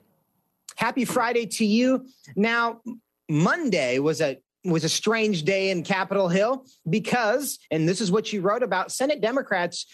[0.76, 2.08] Happy Friday to you.
[2.36, 2.82] Now,
[3.30, 8.32] Monday was a was a strange day in Capitol Hill because, and this is what
[8.32, 9.86] you wrote about, Senate Democrats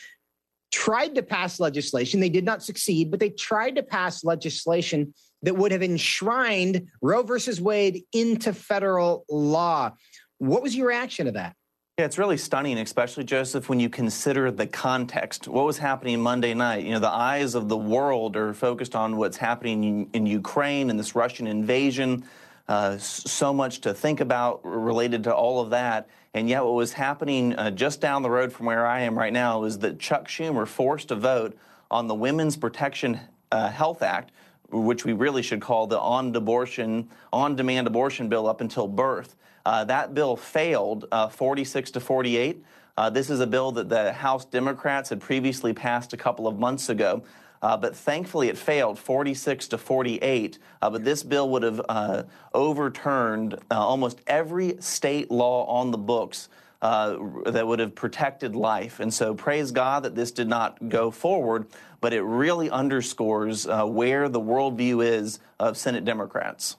[0.71, 2.19] tried to pass legislation.
[2.19, 5.13] They did not succeed, but they tried to pass legislation
[5.43, 9.91] that would have enshrined Roe versus Wade into federal law.
[10.37, 11.55] What was your reaction to that?
[11.97, 15.49] Yeah, it's really stunning, especially Joseph, when you consider the context.
[15.49, 16.85] What was happening Monday night?
[16.85, 20.89] You know, the eyes of the world are focused on what's happening in, in Ukraine
[20.89, 22.23] and this Russian invasion.
[22.69, 26.07] Uh, so much to think about related to all of that.
[26.33, 29.33] And yet, what was happening uh, just down the road from where I am right
[29.33, 31.57] now is that Chuck Schumer forced a vote
[31.91, 33.19] on the Women's Protection
[33.51, 34.31] uh, Health Act,
[34.71, 39.35] which we really should call the on abortion, on demand abortion bill up until birth.
[39.65, 42.63] Uh, that bill failed uh, 46 to 48.
[42.97, 46.57] Uh, this is a bill that the House Democrats had previously passed a couple of
[46.59, 47.23] months ago.
[47.61, 50.59] Uh, but thankfully, it failed 46 to 48.
[50.81, 56.49] Uh, but this bill would have uh, overturned almost every state law on the books
[56.81, 59.01] that would have protected life.
[59.01, 61.67] And so praise God that this did not go forward,
[62.01, 66.77] but it really underscores uh, where the worldview is of Senate Democrats.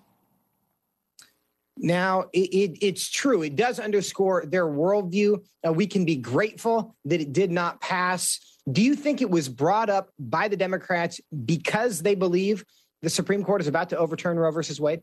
[1.76, 3.42] Now, it, it, it's true.
[3.42, 5.42] It does underscore their worldview.
[5.66, 8.38] Uh, we can be grateful that it did not pass.
[8.70, 12.64] Do you think it was brought up by the Democrats because they believe
[13.00, 15.00] the Supreme Court is about to overturn Roe versus Wade?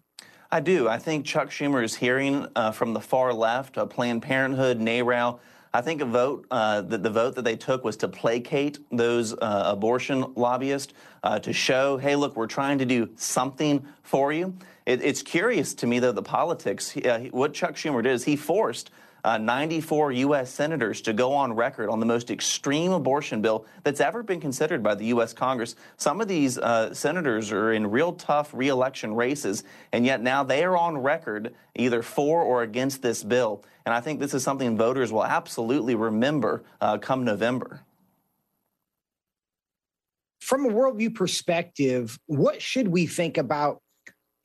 [0.52, 0.88] I do.
[0.88, 5.40] I think Chuck Schumer is hearing uh, from the far left, uh, Planned Parenthood, NARAL.
[5.78, 9.34] I think a vote uh, that the vote that they took was to placate those
[9.34, 14.56] uh, abortion lobbyists uh, to show, hey, look, we're trying to do something for you.
[14.88, 16.98] It, it's curious to me, though, the politics.
[16.98, 18.90] Uh, what Chuck Schumer did is he forced
[19.28, 20.50] uh, 94 U.S.
[20.50, 24.82] senators to go on record on the most extreme abortion bill that's ever been considered
[24.82, 25.34] by the U.S.
[25.34, 25.76] Congress.
[25.98, 30.64] Some of these uh, senators are in real tough reelection races, and yet now they
[30.64, 33.66] are on record either for or against this bill.
[33.86, 37.82] And I think this is something voters will absolutely remember uh, come November.
[40.40, 43.82] From a worldview perspective, what should we think about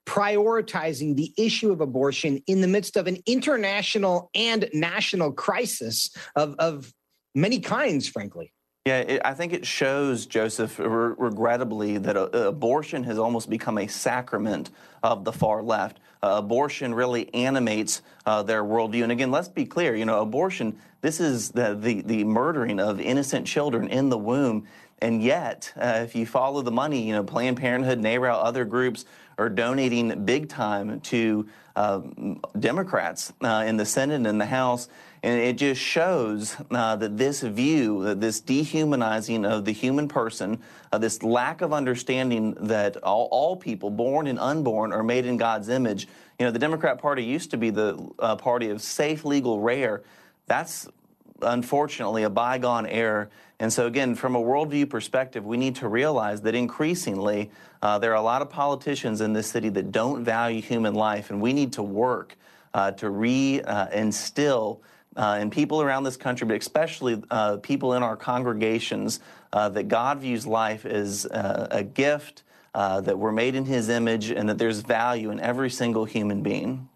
[0.07, 6.55] prioritizing the issue of abortion in the midst of an international and national crisis of,
[6.59, 6.92] of
[7.34, 8.53] many kinds, frankly.
[8.84, 13.78] Yeah, it, I think it shows, Joseph, re- regrettably, that uh, abortion has almost become
[13.78, 14.70] a sacrament
[15.05, 16.00] of the far left.
[16.20, 19.05] Uh, abortion really animates uh, their worldview.
[19.05, 23.00] And again, let's be clear, you know, abortion, this is the, the, the murdering of
[23.00, 24.66] innocent children in the womb.
[25.00, 29.05] And yet, uh, if you follow the money, you know, Planned Parenthood, NARAL, other groups
[29.43, 32.01] are donating big time to uh,
[32.59, 34.88] Democrats uh, in the Senate and in the House.
[35.24, 40.61] And it just shows uh, that this view, that this dehumanizing of the human person,
[40.93, 45.36] uh, this lack of understanding that all, all, people, born and unborn, are made in
[45.36, 46.09] God's image.
[46.38, 50.03] You know, the Democrat Party used to be the uh, party of safe, legal, rare.
[50.47, 50.88] That's
[51.43, 53.28] unfortunately a bygone era.
[53.59, 58.11] And so, again, from a worldview perspective, we need to realize that increasingly uh, there
[58.12, 61.53] are a lot of politicians in this city that don't value human life, and we
[61.53, 62.36] need to work
[62.74, 64.80] uh, to re uh, instill
[65.16, 69.20] uh, in people around this country, but especially uh, people in our congregations,
[69.53, 72.43] uh, that God views life as a gift,
[72.74, 76.88] that we're made in His image, and that there's value in every single human being.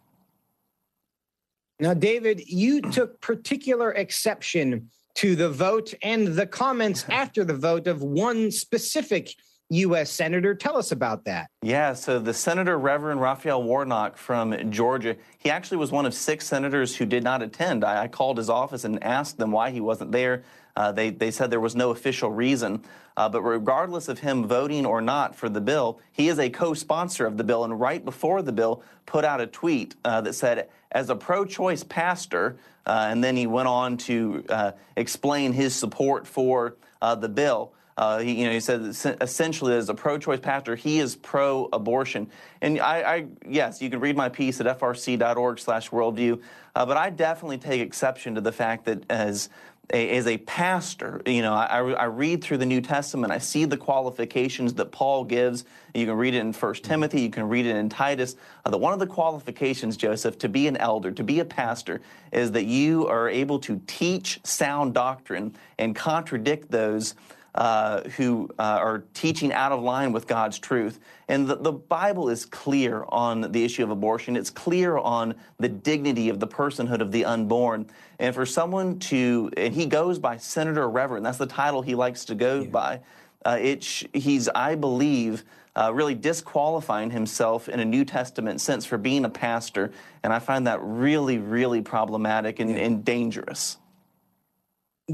[1.78, 7.86] Now, David, you took particular exception to the vote and the comments after the vote
[7.86, 9.34] of one specific
[9.68, 10.10] U.S.
[10.10, 10.54] Senator.
[10.54, 11.50] Tell us about that.
[11.60, 16.46] Yeah, so the Senator Reverend Raphael Warnock from Georgia, he actually was one of six
[16.46, 17.84] senators who did not attend.
[17.84, 20.44] I, I called his office and asked them why he wasn't there.
[20.76, 22.84] Uh, they, they said there was no official reason.
[23.16, 26.74] Uh, but regardless of him voting or not for the bill, he is a co
[26.74, 27.64] sponsor of the bill.
[27.64, 31.44] And right before the bill, put out a tweet uh, that said, as a pro
[31.44, 37.14] choice pastor, uh, and then he went on to uh, explain his support for uh,
[37.14, 37.74] the bill.
[37.98, 38.82] Uh, he, you know, he said
[39.20, 42.28] essentially as a pro-choice pastor, he is pro-abortion.
[42.60, 46.42] And I, I, yes, you can read my piece at frc.org/worldview.
[46.74, 49.48] Uh, but I definitely take exception to the fact that as
[49.92, 53.64] a, as a pastor, you know, I, I, read through the New Testament, I see
[53.64, 55.64] the qualifications that Paul gives.
[55.94, 58.34] You can read it in First Timothy, you can read it in Titus.
[58.64, 62.00] Uh, that one of the qualifications, Joseph, to be an elder, to be a pastor,
[62.32, 67.14] is that you are able to teach sound doctrine and contradict those
[67.56, 71.00] uh, who uh, are teaching out of line with God's truth.
[71.28, 74.36] And the, the, Bible is clear on the issue of abortion.
[74.36, 77.86] It's clear on the dignity of the personhood of the unborn.
[78.18, 82.26] And for someone to, and he goes by Senator Reverend, that's the title he likes
[82.26, 82.68] to go yeah.
[82.68, 83.00] by.
[83.44, 85.44] Uh, it sh- he's, I believe,
[85.76, 89.92] uh, really disqualifying himself in a New Testament sense for being a pastor.
[90.22, 93.78] And I find that really, really problematic and, and dangerous.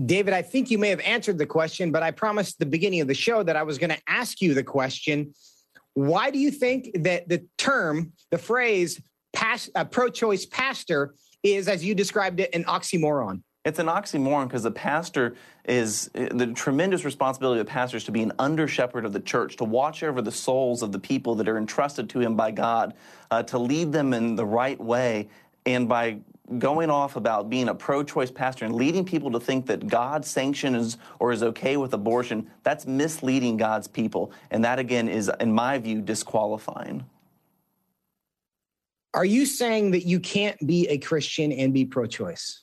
[0.06, 3.08] David, I think you may have answered the question, but I promised the beginning of
[3.08, 5.34] the show that I was going to ask you the question.
[5.94, 9.00] Why do you think that the term, the phrase
[9.34, 13.42] pas- uh, pro choice pastor is, as you described it, an oxymoron?
[13.64, 15.36] It's an oxymoron because the pastor
[15.66, 19.20] is the tremendous responsibility of the pastor is to be an under shepherd of the
[19.20, 22.50] church, to watch over the souls of the people that are entrusted to him by
[22.50, 22.94] God,
[23.30, 25.28] uh, to lead them in the right way.
[25.64, 26.18] And by
[26.58, 30.98] going off about being a pro-choice pastor and leading people to think that God sanctions
[31.18, 34.32] or is okay with abortion, that's misleading God's people.
[34.50, 37.06] And that again is, in my view, disqualifying.
[39.14, 42.62] Are you saying that you can't be a Christian and be pro-choice?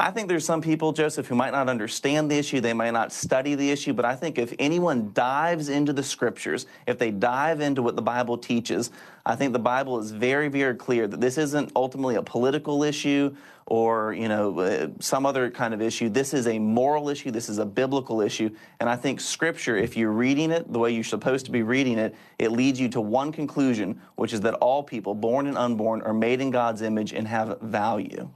[0.00, 2.60] I think there's some people, Joseph, who might not understand the issue.
[2.60, 3.92] They might not study the issue.
[3.92, 8.02] But I think if anyone dives into the scriptures, if they dive into what the
[8.02, 8.90] Bible teaches,
[9.24, 13.36] I think the Bible is very, very clear that this isn't ultimately a political issue
[13.66, 16.08] or you know uh, some other kind of issue.
[16.08, 17.30] This is a moral issue.
[17.30, 18.50] This is a biblical issue.
[18.80, 21.98] And I think Scripture, if you're reading it the way you're supposed to be reading
[21.98, 26.02] it, it leads you to one conclusion, which is that all people, born and unborn,
[26.02, 28.28] are made in God's image and have value.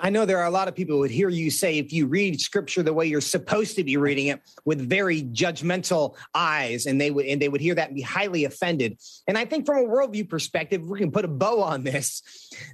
[0.00, 2.06] I know there are a lot of people who would hear you say if you
[2.06, 7.00] read scripture the way you're supposed to be reading it with very judgmental eyes, and
[7.00, 8.98] they would and they would hear that and be highly offended.
[9.26, 12.22] And I think from a worldview perspective, we can put a bow on this.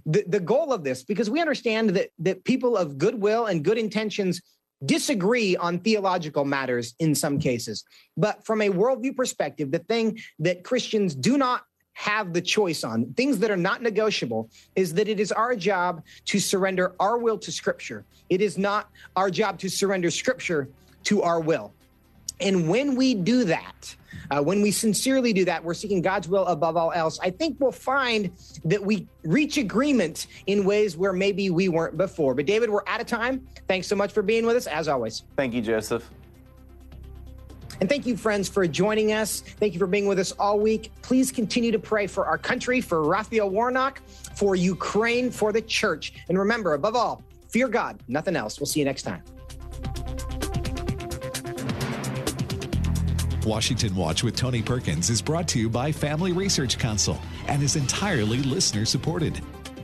[0.07, 3.79] The, the goal of this, because we understand that that people of goodwill and good
[3.79, 4.43] intentions
[4.85, 7.85] disagree on theological matters in some cases.
[8.17, 11.63] But from a worldview perspective, the thing that Christians do not
[11.95, 16.03] have the choice on, things that are not negotiable, is that it is our job
[16.27, 18.05] to surrender our will to Scripture.
[18.29, 20.69] It is not our job to surrender Scripture
[21.05, 21.73] to our will.
[22.41, 23.97] And when we do that,
[24.31, 27.19] uh, when we sincerely do that, we're seeking God's will above all else.
[27.23, 28.31] I think we'll find
[28.65, 32.35] that we reach agreement in ways where maybe we weren't before.
[32.35, 33.47] But David, we're out of time.
[33.69, 35.23] Thanks so much for being with us, as always.
[35.37, 36.11] Thank you, Joseph.
[37.81, 39.41] And thank you, friends, for joining us.
[39.41, 40.93] Thank you for being with us all week.
[41.03, 44.01] Please continue to pray for our country, for Raphael Warnock,
[44.35, 46.13] for Ukraine, for the church.
[46.29, 48.59] And remember, above all, fear God, nothing else.
[48.61, 49.23] We'll see you next time.
[53.45, 57.77] Washington Watch with Tony Perkins is brought to you by Family Research Council and is
[57.77, 59.39] entirely listener supported.